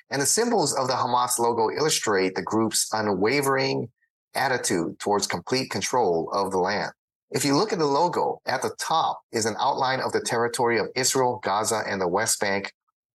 And 0.09 0.21
the 0.21 0.25
symbols 0.25 0.75
of 0.75 0.87
the 0.87 0.93
Hamas 0.93 1.39
logo 1.39 1.69
illustrate 1.69 2.35
the 2.35 2.41
group's 2.41 2.87
unwavering 2.91 3.89
attitude 4.35 4.99
towards 4.99 5.27
complete 5.27 5.69
control 5.69 6.29
of 6.33 6.51
the 6.51 6.57
land. 6.57 6.91
If 7.31 7.43
you 7.43 7.55
look 7.55 7.73
at 7.73 7.79
the 7.79 7.85
logo 7.85 8.39
at 8.45 8.61
the 8.61 8.75
top 8.79 9.21
is 9.31 9.45
an 9.45 9.55
outline 9.59 9.99
of 9.99 10.11
the 10.11 10.21
territory 10.21 10.79
of 10.79 10.87
Israel, 10.95 11.39
Gaza, 11.43 11.81
and 11.87 11.99
the 11.99 12.07
West 12.07 12.39
Bank, 12.39 12.71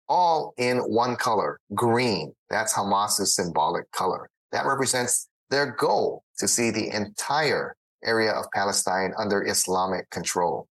all 0.08 0.54
in 0.58 0.78
one 0.78 1.16
color, 1.16 1.60
green. 1.74 2.32
That's 2.50 2.74
Hamas's 2.74 3.34
symbolic 3.34 3.90
color. 3.92 4.28
That 4.52 4.66
represents 4.66 5.28
their 5.50 5.72
goal 5.72 6.24
to 6.38 6.48
see 6.48 6.70
the 6.70 6.94
entire 6.94 7.74
area 8.04 8.32
of 8.32 8.46
Palestine 8.54 9.12
under 9.18 9.46
Islamic 9.46 10.08
control. 10.10 10.68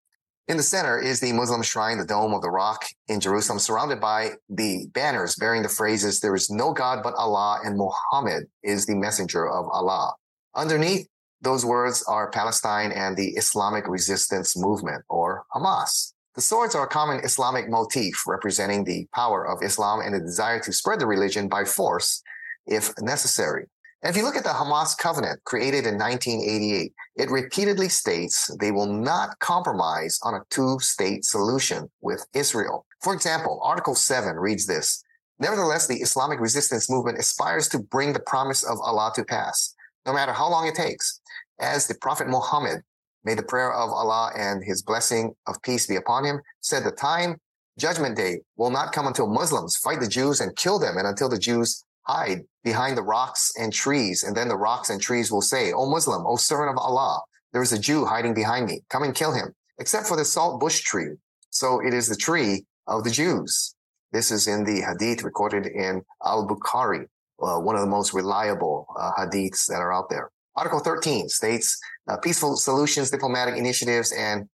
In 0.48 0.56
the 0.56 0.62
center 0.62 1.00
is 1.00 1.18
the 1.18 1.32
Muslim 1.32 1.62
shrine, 1.62 1.98
the 1.98 2.04
Dome 2.04 2.32
of 2.32 2.40
the 2.40 2.50
Rock 2.50 2.84
in 3.08 3.18
Jerusalem, 3.18 3.58
surrounded 3.58 4.00
by 4.00 4.34
the 4.48 4.86
banners 4.92 5.34
bearing 5.34 5.62
the 5.62 5.68
phrases, 5.68 6.20
there 6.20 6.36
is 6.36 6.50
no 6.50 6.72
God 6.72 7.02
but 7.02 7.14
Allah 7.14 7.60
and 7.64 7.76
Muhammad 7.76 8.44
is 8.62 8.86
the 8.86 8.94
messenger 8.94 9.48
of 9.48 9.66
Allah. 9.68 10.14
Underneath 10.54 11.08
those 11.40 11.64
words 11.64 12.04
are 12.06 12.30
Palestine 12.30 12.92
and 12.92 13.16
the 13.16 13.30
Islamic 13.30 13.88
Resistance 13.88 14.56
Movement, 14.56 15.04
or 15.08 15.44
Hamas. 15.52 16.12
The 16.36 16.42
swords 16.42 16.74
are 16.74 16.84
a 16.84 16.88
common 16.88 17.24
Islamic 17.24 17.70
motif 17.70 18.26
representing 18.26 18.84
the 18.84 19.08
power 19.14 19.48
of 19.48 19.62
Islam 19.62 20.02
and 20.02 20.14
the 20.14 20.20
desire 20.20 20.60
to 20.60 20.72
spread 20.72 21.00
the 21.00 21.06
religion 21.06 21.48
by 21.48 21.64
force 21.64 22.22
if 22.66 22.92
necessary. 23.00 23.64
And 24.02 24.10
if 24.10 24.18
you 24.18 24.22
look 24.22 24.36
at 24.36 24.44
the 24.44 24.50
Hamas 24.50 24.98
covenant 24.98 25.42
created 25.44 25.86
in 25.86 25.96
1988, 25.96 26.92
it 27.16 27.30
repeatedly 27.30 27.88
states 27.88 28.54
they 28.60 28.70
will 28.70 28.86
not 28.86 29.38
compromise 29.38 30.20
on 30.24 30.34
a 30.34 30.42
two 30.50 30.78
state 30.78 31.24
solution 31.24 31.90
with 32.02 32.26
Israel. 32.34 32.84
For 33.00 33.14
example, 33.14 33.58
Article 33.62 33.94
7 33.94 34.36
reads 34.36 34.66
this 34.66 35.02
Nevertheless, 35.38 35.86
the 35.86 36.02
Islamic 36.02 36.38
resistance 36.38 36.90
movement 36.90 37.18
aspires 37.18 37.66
to 37.70 37.78
bring 37.78 38.12
the 38.12 38.20
promise 38.20 38.62
of 38.62 38.78
Allah 38.82 39.10
to 39.14 39.24
pass, 39.24 39.74
no 40.04 40.12
matter 40.12 40.34
how 40.34 40.50
long 40.50 40.66
it 40.66 40.74
takes. 40.74 41.18
As 41.58 41.86
the 41.86 41.94
Prophet 41.94 42.28
Muhammad, 42.28 42.82
may 43.26 43.34
the 43.34 43.42
prayer 43.42 43.74
of 43.74 43.90
Allah 43.90 44.30
and 44.38 44.62
his 44.64 44.82
blessing 44.82 45.34
of 45.48 45.60
peace 45.62 45.86
be 45.86 45.96
upon 45.96 46.24
him, 46.24 46.40
said 46.60 46.84
the 46.84 46.92
time, 46.92 47.36
judgment 47.76 48.16
day, 48.16 48.38
will 48.56 48.70
not 48.70 48.92
come 48.92 49.08
until 49.08 49.26
Muslims 49.26 49.76
fight 49.76 49.98
the 49.98 50.08
Jews 50.08 50.40
and 50.40 50.54
kill 50.54 50.78
them 50.78 50.96
and 50.96 51.08
until 51.08 51.28
the 51.28 51.38
Jews 51.38 51.84
hide 52.02 52.42
behind 52.62 52.96
the 52.96 53.02
rocks 53.02 53.52
and 53.58 53.72
trees. 53.72 54.22
And 54.22 54.36
then 54.36 54.46
the 54.46 54.56
rocks 54.56 54.90
and 54.90 55.02
trees 55.02 55.32
will 55.32 55.42
say, 55.42 55.72
O 55.72 55.90
Muslim, 55.90 56.24
O 56.24 56.36
servant 56.36 56.70
of 56.70 56.78
Allah, 56.78 57.20
there 57.52 57.62
is 57.62 57.72
a 57.72 57.78
Jew 57.80 58.04
hiding 58.04 58.32
behind 58.32 58.66
me. 58.66 58.82
Come 58.90 59.02
and 59.02 59.14
kill 59.14 59.32
him, 59.32 59.52
except 59.80 60.06
for 60.06 60.16
the 60.16 60.24
salt 60.24 60.60
bush 60.60 60.82
tree. 60.82 61.16
So 61.50 61.84
it 61.84 61.92
is 61.92 62.06
the 62.06 62.16
tree 62.16 62.64
of 62.86 63.02
the 63.02 63.10
Jews. 63.10 63.74
This 64.12 64.30
is 64.30 64.46
in 64.46 64.62
the 64.62 64.82
hadith 64.82 65.24
recorded 65.24 65.66
in 65.66 66.02
Al-Bukhari, 66.24 67.06
uh, 67.42 67.58
one 67.58 67.74
of 67.74 67.80
the 67.80 67.88
most 67.88 68.14
reliable 68.14 68.86
uh, 68.96 69.10
hadiths 69.18 69.66
that 69.66 69.80
are 69.80 69.92
out 69.92 70.08
there. 70.10 70.30
Article 70.54 70.78
13 70.78 71.28
states 71.28 71.78
uh, 72.08 72.16
peaceful 72.18 72.56
solutions, 72.56 73.10
diplomatic 73.10 73.56
initiatives, 73.56 74.12
and 74.12 74.48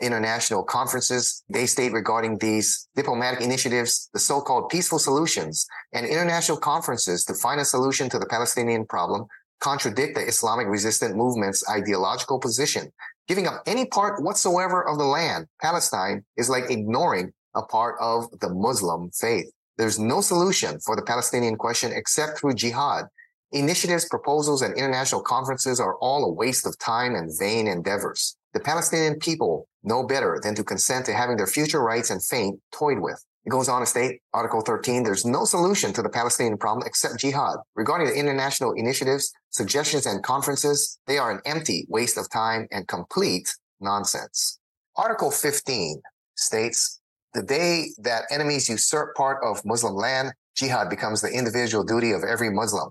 international 0.00 0.62
conferences. 0.62 1.44
They 1.48 1.66
state 1.66 1.92
regarding 1.92 2.38
these 2.38 2.88
diplomatic 2.96 3.40
initiatives, 3.40 4.10
the 4.12 4.18
so-called 4.18 4.68
peaceful 4.68 4.98
solutions 4.98 5.66
and 5.92 6.06
international 6.06 6.58
conferences 6.58 7.24
to 7.26 7.34
find 7.34 7.60
a 7.60 7.64
solution 7.64 8.08
to 8.10 8.18
the 8.18 8.26
Palestinian 8.26 8.86
problem 8.86 9.26
contradict 9.60 10.16
the 10.16 10.26
Islamic 10.26 10.66
resistant 10.66 11.16
movement's 11.16 11.64
ideological 11.68 12.38
position. 12.38 12.92
Giving 13.28 13.46
up 13.46 13.62
any 13.66 13.86
part 13.86 14.22
whatsoever 14.22 14.86
of 14.86 14.98
the 14.98 15.04
land, 15.04 15.46
Palestine, 15.62 16.24
is 16.36 16.50
like 16.50 16.70
ignoring 16.70 17.32
a 17.54 17.62
part 17.62 17.96
of 18.00 18.26
the 18.40 18.50
Muslim 18.50 19.10
faith. 19.10 19.50
There's 19.78 19.98
no 19.98 20.20
solution 20.20 20.78
for 20.80 20.96
the 20.96 21.02
Palestinian 21.02 21.56
question 21.56 21.92
except 21.92 22.38
through 22.38 22.54
jihad. 22.54 23.06
Initiatives, 23.54 24.08
proposals, 24.08 24.62
and 24.62 24.74
international 24.74 25.22
conferences 25.22 25.78
are 25.78 25.94
all 25.98 26.24
a 26.24 26.32
waste 26.32 26.66
of 26.66 26.76
time 26.80 27.14
and 27.14 27.30
vain 27.38 27.68
endeavors. 27.68 28.36
The 28.52 28.58
Palestinian 28.58 29.20
people 29.20 29.68
know 29.84 30.02
better 30.02 30.40
than 30.42 30.56
to 30.56 30.64
consent 30.64 31.06
to 31.06 31.14
having 31.14 31.36
their 31.36 31.46
future 31.46 31.80
rights 31.80 32.10
and 32.10 32.20
fate 32.20 32.54
toyed 32.72 32.98
with. 32.98 33.24
It 33.44 33.50
goes 33.50 33.68
on 33.68 33.78
to 33.78 33.86
state, 33.86 34.20
Article 34.32 34.60
13, 34.60 35.04
there's 35.04 35.24
no 35.24 35.44
solution 35.44 35.92
to 35.92 36.02
the 36.02 36.08
Palestinian 36.08 36.58
problem 36.58 36.84
except 36.84 37.20
jihad. 37.20 37.58
Regarding 37.76 38.08
the 38.08 38.18
international 38.18 38.72
initiatives, 38.72 39.32
suggestions, 39.50 40.04
and 40.04 40.24
conferences, 40.24 40.98
they 41.06 41.18
are 41.18 41.30
an 41.30 41.40
empty 41.46 41.86
waste 41.88 42.18
of 42.18 42.28
time 42.30 42.66
and 42.72 42.88
complete 42.88 43.48
nonsense. 43.80 44.58
Article 44.96 45.30
15 45.30 46.02
states, 46.34 47.00
the 47.34 47.42
day 47.42 47.90
that 47.98 48.24
enemies 48.32 48.68
usurp 48.68 49.14
part 49.14 49.38
of 49.44 49.64
Muslim 49.64 49.94
land, 49.94 50.32
jihad 50.56 50.90
becomes 50.90 51.20
the 51.20 51.30
individual 51.30 51.84
duty 51.84 52.10
of 52.10 52.24
every 52.24 52.50
Muslim. 52.50 52.90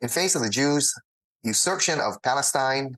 In 0.00 0.08
face 0.08 0.34
of 0.34 0.42
the 0.42 0.50
Jews' 0.50 0.94
usurpation 1.42 2.00
of 2.00 2.20
Palestine, 2.22 2.96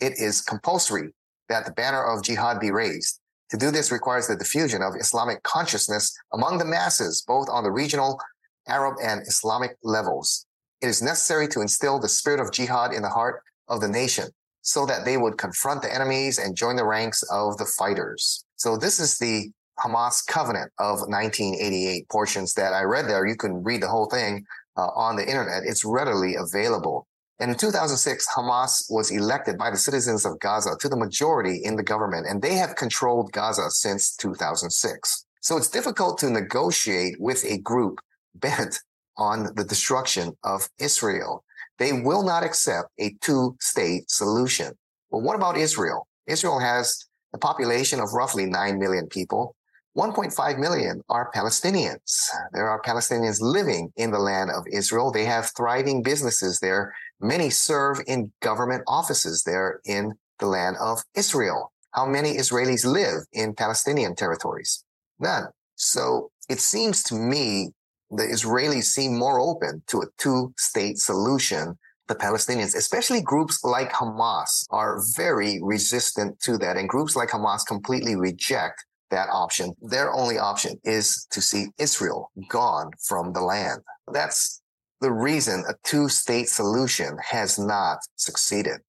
it 0.00 0.14
is 0.18 0.40
compulsory 0.40 1.12
that 1.48 1.64
the 1.64 1.72
banner 1.72 2.04
of 2.04 2.22
jihad 2.22 2.60
be 2.60 2.70
raised. 2.70 3.20
To 3.50 3.56
do 3.56 3.70
this 3.70 3.90
requires 3.90 4.28
the 4.28 4.36
diffusion 4.36 4.82
of 4.82 4.94
Islamic 4.96 5.42
consciousness 5.42 6.16
among 6.32 6.58
the 6.58 6.64
masses, 6.64 7.24
both 7.26 7.48
on 7.48 7.64
the 7.64 7.70
regional, 7.70 8.20
Arab, 8.68 8.96
and 9.02 9.22
Islamic 9.22 9.76
levels. 9.82 10.46
It 10.80 10.88
is 10.88 11.02
necessary 11.02 11.48
to 11.48 11.60
instill 11.60 11.98
the 11.98 12.08
spirit 12.08 12.40
of 12.40 12.52
jihad 12.52 12.92
in 12.92 13.02
the 13.02 13.08
heart 13.08 13.42
of 13.68 13.80
the 13.80 13.88
nation 13.88 14.28
so 14.62 14.84
that 14.86 15.04
they 15.04 15.16
would 15.16 15.38
confront 15.38 15.82
the 15.82 15.92
enemies 15.92 16.38
and 16.38 16.54
join 16.54 16.76
the 16.76 16.84
ranks 16.84 17.22
of 17.30 17.56
the 17.56 17.64
fighters. 17.64 18.44
So 18.56 18.76
this 18.76 19.00
is 19.00 19.18
the 19.18 19.50
Hamas 19.78 20.26
Covenant 20.26 20.70
of 20.78 21.00
1988 21.00 22.08
portions 22.08 22.52
that 22.54 22.74
I 22.74 22.82
read 22.82 23.06
there. 23.08 23.26
You 23.26 23.36
can 23.36 23.62
read 23.62 23.82
the 23.82 23.88
whole 23.88 24.06
thing 24.06 24.44
uh, 24.78 24.90
on 24.94 25.16
the 25.16 25.28
internet. 25.28 25.64
It's 25.64 25.84
readily 25.84 26.36
available. 26.36 27.06
And 27.40 27.50
in 27.50 27.56
2006, 27.56 28.26
Hamas 28.34 28.84
was 28.90 29.10
elected 29.10 29.58
by 29.58 29.70
the 29.70 29.76
citizens 29.76 30.24
of 30.24 30.40
Gaza 30.40 30.76
to 30.80 30.88
the 30.88 30.96
majority 30.96 31.60
in 31.64 31.76
the 31.76 31.82
government, 31.82 32.26
and 32.28 32.40
they 32.40 32.54
have 32.54 32.76
controlled 32.76 33.32
Gaza 33.32 33.70
since 33.70 34.16
2006. 34.16 35.24
So 35.40 35.56
it's 35.56 35.68
difficult 35.68 36.18
to 36.18 36.30
negotiate 36.30 37.16
with 37.20 37.44
a 37.44 37.58
group 37.58 38.00
bent 38.34 38.80
on 39.16 39.52
the 39.54 39.64
destruction 39.64 40.32
of 40.44 40.68
Israel. 40.78 41.44
They 41.78 41.92
will 41.92 42.22
not 42.22 42.44
accept 42.44 42.88
a 42.98 43.14
two 43.20 43.56
state 43.60 44.10
solution. 44.10 44.72
Well, 45.10 45.22
what 45.22 45.36
about 45.36 45.56
Israel? 45.56 46.06
Israel 46.26 46.58
has 46.58 47.06
a 47.34 47.38
population 47.38 48.00
of 48.00 48.12
roughly 48.12 48.46
9 48.46 48.78
million 48.78 49.06
people. 49.06 49.54
1.5 49.96 50.58
million 50.58 51.02
are 51.08 51.30
Palestinians. 51.34 52.28
There 52.52 52.68
are 52.68 52.80
Palestinians 52.80 53.40
living 53.40 53.92
in 53.96 54.10
the 54.10 54.18
land 54.18 54.50
of 54.50 54.64
Israel. 54.70 55.10
They 55.10 55.24
have 55.24 55.50
thriving 55.56 56.02
businesses 56.02 56.60
there. 56.60 56.94
Many 57.20 57.50
serve 57.50 58.00
in 58.06 58.32
government 58.40 58.84
offices 58.86 59.42
there 59.44 59.80
in 59.84 60.12
the 60.38 60.46
land 60.46 60.76
of 60.80 61.02
Israel. 61.14 61.72
How 61.92 62.06
many 62.06 62.36
Israelis 62.36 62.84
live 62.84 63.22
in 63.32 63.54
Palestinian 63.54 64.14
territories? 64.14 64.84
None. 65.18 65.46
So 65.74 66.30
it 66.48 66.60
seems 66.60 67.02
to 67.04 67.14
me 67.14 67.70
the 68.10 68.24
Israelis 68.24 68.84
seem 68.84 69.18
more 69.18 69.40
open 69.40 69.82
to 69.88 70.02
a 70.02 70.06
two 70.16 70.52
state 70.56 70.98
solution. 70.98 71.78
The 72.08 72.14
Palestinians, 72.14 72.74
especially 72.74 73.20
groups 73.20 73.62
like 73.64 73.92
Hamas, 73.92 74.64
are 74.70 74.98
very 75.16 75.60
resistant 75.62 76.40
to 76.40 76.56
that. 76.58 76.76
And 76.76 76.88
groups 76.88 77.16
like 77.16 77.28
Hamas 77.30 77.66
completely 77.66 78.16
reject 78.16 78.86
that 79.10 79.28
option. 79.30 79.74
Their 79.82 80.12
only 80.12 80.38
option 80.38 80.78
is 80.84 81.26
to 81.30 81.40
see 81.40 81.68
Israel 81.78 82.30
gone 82.48 82.90
from 83.06 83.32
the 83.32 83.40
land. 83.40 83.80
That's 84.12 84.62
the 85.00 85.12
reason 85.12 85.64
a 85.68 85.74
two 85.84 86.08
state 86.08 86.48
solution 86.48 87.16
has 87.22 87.58
not 87.58 87.98
succeeded. 88.16 88.80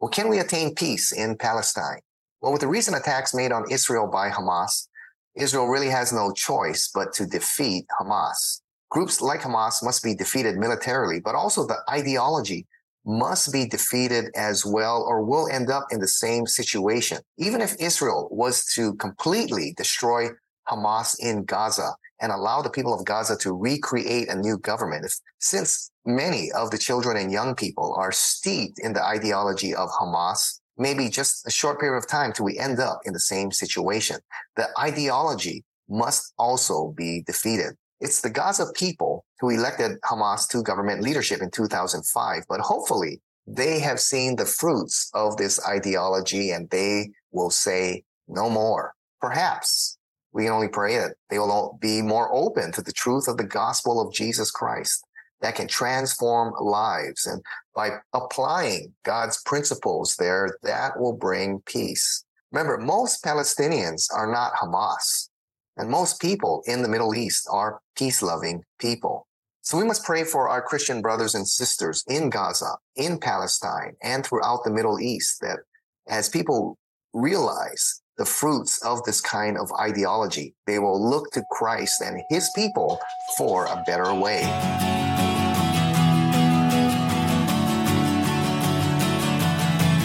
Well, 0.00 0.10
can 0.10 0.28
we 0.28 0.38
attain 0.40 0.74
peace 0.74 1.12
in 1.12 1.36
Palestine? 1.36 2.00
Well, 2.40 2.52
with 2.52 2.60
the 2.60 2.68
recent 2.68 2.96
attacks 2.96 3.34
made 3.34 3.52
on 3.52 3.70
Israel 3.70 4.08
by 4.08 4.30
Hamas, 4.30 4.88
Israel 5.36 5.68
really 5.68 5.88
has 5.88 6.12
no 6.12 6.32
choice 6.32 6.90
but 6.92 7.12
to 7.14 7.26
defeat 7.26 7.86
Hamas. 8.00 8.60
Groups 8.90 9.22
like 9.22 9.40
Hamas 9.40 9.82
must 9.82 10.02
be 10.02 10.14
defeated 10.14 10.56
militarily, 10.58 11.20
but 11.20 11.34
also 11.34 11.66
the 11.66 11.78
ideology 11.88 12.66
must 13.04 13.52
be 13.52 13.66
defeated 13.66 14.26
as 14.36 14.64
well 14.64 15.04
or 15.08 15.24
will 15.24 15.48
end 15.50 15.70
up 15.70 15.86
in 15.90 16.00
the 16.00 16.08
same 16.08 16.46
situation. 16.46 17.18
Even 17.38 17.60
if 17.60 17.74
Israel 17.80 18.28
was 18.30 18.64
to 18.74 18.94
completely 18.94 19.74
destroy 19.76 20.28
Hamas 20.68 21.16
in 21.18 21.44
Gaza 21.44 21.94
and 22.20 22.30
allow 22.30 22.62
the 22.62 22.70
people 22.70 22.94
of 22.94 23.04
Gaza 23.04 23.36
to 23.38 23.52
recreate 23.52 24.28
a 24.28 24.36
new 24.36 24.56
government, 24.58 25.04
if, 25.04 25.18
since 25.40 25.90
many 26.06 26.52
of 26.52 26.70
the 26.70 26.78
children 26.78 27.16
and 27.16 27.32
young 27.32 27.54
people 27.54 27.94
are 27.98 28.12
steeped 28.12 28.78
in 28.78 28.92
the 28.92 29.04
ideology 29.04 29.74
of 29.74 29.88
Hamas, 29.90 30.60
maybe 30.78 31.08
just 31.08 31.46
a 31.46 31.50
short 31.50 31.80
period 31.80 31.98
of 31.98 32.08
time 32.08 32.32
till 32.32 32.44
we 32.44 32.58
end 32.58 32.78
up 32.78 33.00
in 33.04 33.12
the 33.12 33.20
same 33.20 33.50
situation. 33.50 34.16
The 34.56 34.68
ideology 34.78 35.64
must 35.88 36.32
also 36.38 36.94
be 36.96 37.22
defeated. 37.26 37.74
It's 38.02 38.20
the 38.20 38.30
Gaza 38.30 38.66
people 38.74 39.24
who 39.38 39.50
elected 39.50 40.00
Hamas 40.00 40.48
to 40.48 40.64
government 40.64 41.02
leadership 41.02 41.40
in 41.40 41.52
2005, 41.52 42.42
but 42.48 42.58
hopefully 42.58 43.20
they 43.46 43.78
have 43.78 44.00
seen 44.00 44.34
the 44.34 44.44
fruits 44.44 45.08
of 45.14 45.36
this 45.36 45.64
ideology 45.68 46.50
and 46.50 46.68
they 46.70 47.10
will 47.30 47.50
say 47.50 48.02
no 48.26 48.50
more. 48.50 48.94
Perhaps 49.20 49.98
we 50.32 50.42
can 50.42 50.52
only 50.52 50.66
pray 50.66 50.98
that 50.98 51.14
they 51.30 51.38
will 51.38 51.78
be 51.80 52.02
more 52.02 52.28
open 52.34 52.72
to 52.72 52.82
the 52.82 52.90
truth 52.90 53.28
of 53.28 53.36
the 53.36 53.44
gospel 53.44 54.00
of 54.00 54.12
Jesus 54.12 54.50
Christ 54.50 55.04
that 55.40 55.54
can 55.54 55.68
transform 55.68 56.54
lives. 56.60 57.24
And 57.24 57.40
by 57.72 57.98
applying 58.14 58.94
God's 59.04 59.40
principles 59.44 60.16
there, 60.18 60.58
that 60.64 60.98
will 60.98 61.16
bring 61.16 61.62
peace. 61.66 62.24
Remember, 62.50 62.78
most 62.78 63.22
Palestinians 63.22 64.08
are 64.12 64.30
not 64.30 64.54
Hamas. 64.54 65.28
And 65.76 65.88
most 65.88 66.20
people 66.20 66.62
in 66.66 66.82
the 66.82 66.88
Middle 66.88 67.14
East 67.14 67.48
are 67.50 67.80
peace 67.96 68.22
loving 68.22 68.62
people. 68.78 69.26
So 69.62 69.78
we 69.78 69.84
must 69.84 70.04
pray 70.04 70.24
for 70.24 70.48
our 70.48 70.60
Christian 70.60 71.00
brothers 71.00 71.34
and 71.34 71.46
sisters 71.46 72.04
in 72.08 72.30
Gaza, 72.30 72.76
in 72.96 73.18
Palestine, 73.18 73.94
and 74.02 74.26
throughout 74.26 74.64
the 74.64 74.72
Middle 74.72 75.00
East 75.00 75.40
that 75.40 75.60
as 76.08 76.28
people 76.28 76.78
realize 77.14 78.02
the 78.18 78.24
fruits 78.24 78.84
of 78.84 79.02
this 79.04 79.20
kind 79.20 79.56
of 79.56 79.70
ideology, 79.80 80.54
they 80.66 80.78
will 80.78 81.00
look 81.08 81.30
to 81.32 81.44
Christ 81.50 82.02
and 82.02 82.22
his 82.28 82.50
people 82.54 83.00
for 83.36 83.66
a 83.66 83.82
better 83.86 84.12
way. 84.12 84.42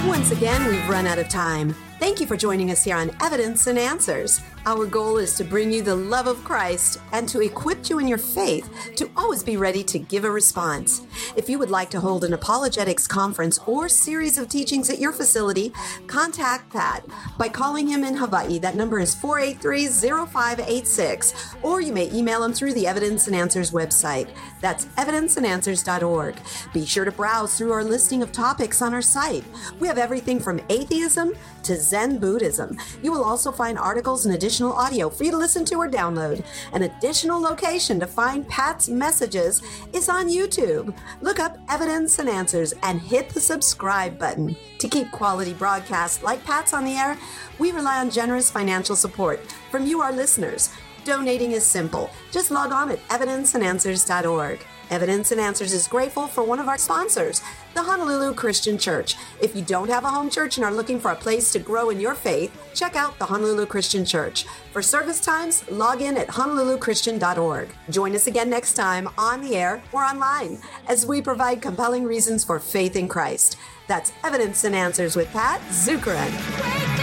Once 0.07 0.31
again, 0.31 0.65
we've 0.67 0.87
run 0.87 1.07
out 1.07 1.19
of 1.19 1.27
time. 1.27 1.75
Thank 1.99 2.21
you 2.21 2.27
for 2.27 2.37
joining 2.37 2.69
us 2.69 2.83
here 2.83 2.95
on 2.95 3.09
Evidence 3.23 3.65
and 3.65 3.79
Answers. 3.79 4.41
Our 4.67 4.85
goal 4.85 5.17
is 5.17 5.33
to 5.35 5.43
bring 5.43 5.71
you 5.71 5.81
the 5.81 5.95
love 5.95 6.27
of 6.27 6.43
Christ 6.43 6.99
and 7.11 7.27
to 7.29 7.41
equip 7.41 7.89
you 7.89 7.97
in 7.97 8.07
your 8.07 8.19
faith 8.19 8.69
to 8.97 9.09
always 9.17 9.41
be 9.41 9.57
ready 9.57 9.83
to 9.85 9.97
give 9.97 10.23
a 10.23 10.29
response. 10.29 11.01
If 11.35 11.49
you 11.49 11.57
would 11.57 11.71
like 11.71 11.89
to 11.91 11.99
hold 11.99 12.23
an 12.23 12.33
apologetics 12.33 13.07
conference 13.07 13.59
or 13.65 13.89
series 13.89 14.37
of 14.37 14.47
teachings 14.47 14.91
at 14.91 14.99
your 14.99 15.11
facility, 15.11 15.73
contact 16.05 16.71
Pat 16.71 17.03
by 17.37 17.49
calling 17.49 17.87
him 17.87 18.03
in 18.03 18.15
Hawaii. 18.15 18.59
That 18.59 18.75
number 18.75 18.99
is 18.99 19.15
483 19.15 19.87
0586, 19.87 21.55
or 21.63 21.81
you 21.81 21.93
may 21.93 22.11
email 22.11 22.43
him 22.43 22.53
through 22.53 22.73
the 22.73 22.85
Evidence 22.85 23.25
and 23.25 23.35
Answers 23.35 23.71
website. 23.71 24.29
That's 24.61 24.85
evidenceandanswers.org. 24.97 26.35
Be 26.73 26.85
sure 26.85 27.05
to 27.05 27.11
browse 27.11 27.57
through 27.57 27.71
our 27.71 27.83
listing 27.83 28.21
of 28.21 28.31
topics 28.31 28.83
on 28.83 28.93
our 28.93 29.01
site. 29.01 29.45
We 29.79 29.87
have 29.87 29.97
everything 29.97 30.39
from 30.39 30.61
atheism 30.69 31.33
to 31.67 31.77
Zen 31.77 32.17
Buddhism. 32.17 32.77
You 33.03 33.11
will 33.11 33.23
also 33.23 33.51
find 33.51 33.77
articles 33.77 34.25
and 34.25 34.33
additional 34.33 34.73
audio 34.73 35.09
for 35.09 35.23
you 35.25 35.31
to 35.31 35.37
listen 35.37 35.65
to 35.65 35.75
or 35.75 35.89
download. 35.89 36.43
An 36.71 36.83
additional 36.83 37.41
location 37.41 37.99
to 37.99 38.07
find 38.07 38.47
Pat's 38.47 38.87
messages 38.87 39.61
is 39.93 40.07
on 40.07 40.29
YouTube. 40.29 40.97
Look 41.21 41.39
up 41.39 41.57
Evidence 41.69 42.19
and 42.19 42.29
Answers 42.29 42.73
and 42.83 43.01
hit 43.01 43.29
the 43.29 43.41
subscribe 43.41 44.17
button. 44.17 44.55
To 44.79 44.87
keep 44.87 45.11
quality 45.11 45.53
broadcasts 45.53 46.23
like 46.23 46.43
Pat's 46.45 46.73
on 46.73 46.85
the 46.85 46.93
air, 46.93 47.17
we 47.59 47.71
rely 47.71 47.99
on 47.99 48.09
generous 48.09 48.49
financial 48.49 48.95
support 48.95 49.39
from 49.69 49.85
you, 49.85 50.01
our 50.01 50.13
listeners. 50.13 50.71
Donating 51.03 51.51
is 51.51 51.65
simple. 51.65 52.09
Just 52.31 52.49
log 52.49 52.71
on 52.71 52.91
at 52.91 53.05
evidenceandanswers.org. 53.09 54.65
Evidence 54.89 55.31
and 55.31 55.41
Answers 55.41 55.73
is 55.73 55.87
grateful 55.87 56.27
for 56.27 56.43
one 56.43 56.59
of 56.59 56.67
our 56.67 56.77
sponsors, 56.77 57.41
the 57.73 57.83
Honolulu 57.83 58.33
Christian 58.33 58.77
Church. 58.77 59.15
If 59.41 59.55
you 59.55 59.61
don't 59.61 59.89
have 59.89 60.03
a 60.03 60.09
home 60.09 60.29
church 60.29 60.57
and 60.57 60.65
are 60.65 60.73
looking 60.73 60.99
for 60.99 61.11
a 61.11 61.15
place 61.15 61.51
to 61.53 61.59
grow 61.59 61.89
in 61.89 61.99
your 61.99 62.15
faith, 62.15 62.55
check 62.73 62.95
out 62.95 63.19
the 63.19 63.25
Honolulu 63.25 63.65
Christian 63.65 64.05
Church. 64.05 64.45
For 64.71 64.81
service 64.81 65.19
times, 65.19 65.69
log 65.69 66.01
in 66.01 66.17
at 66.17 66.27
honoluluchristian.org. 66.27 67.69
Join 67.89 68.15
us 68.15 68.27
again 68.27 68.49
next 68.49 68.73
time 68.73 69.09
on 69.17 69.41
the 69.41 69.55
air 69.55 69.81
or 69.91 70.03
online 70.03 70.61
as 70.87 71.05
we 71.05 71.21
provide 71.21 71.61
compelling 71.61 72.03
reasons 72.03 72.43
for 72.43 72.59
faith 72.59 72.95
in 72.95 73.07
Christ. 73.07 73.57
That's 73.87 74.13
Evidence 74.23 74.63
and 74.63 74.75
Answers 74.75 75.15
with 75.15 75.31
Pat 75.31 75.61
Zukeran. 75.69 76.96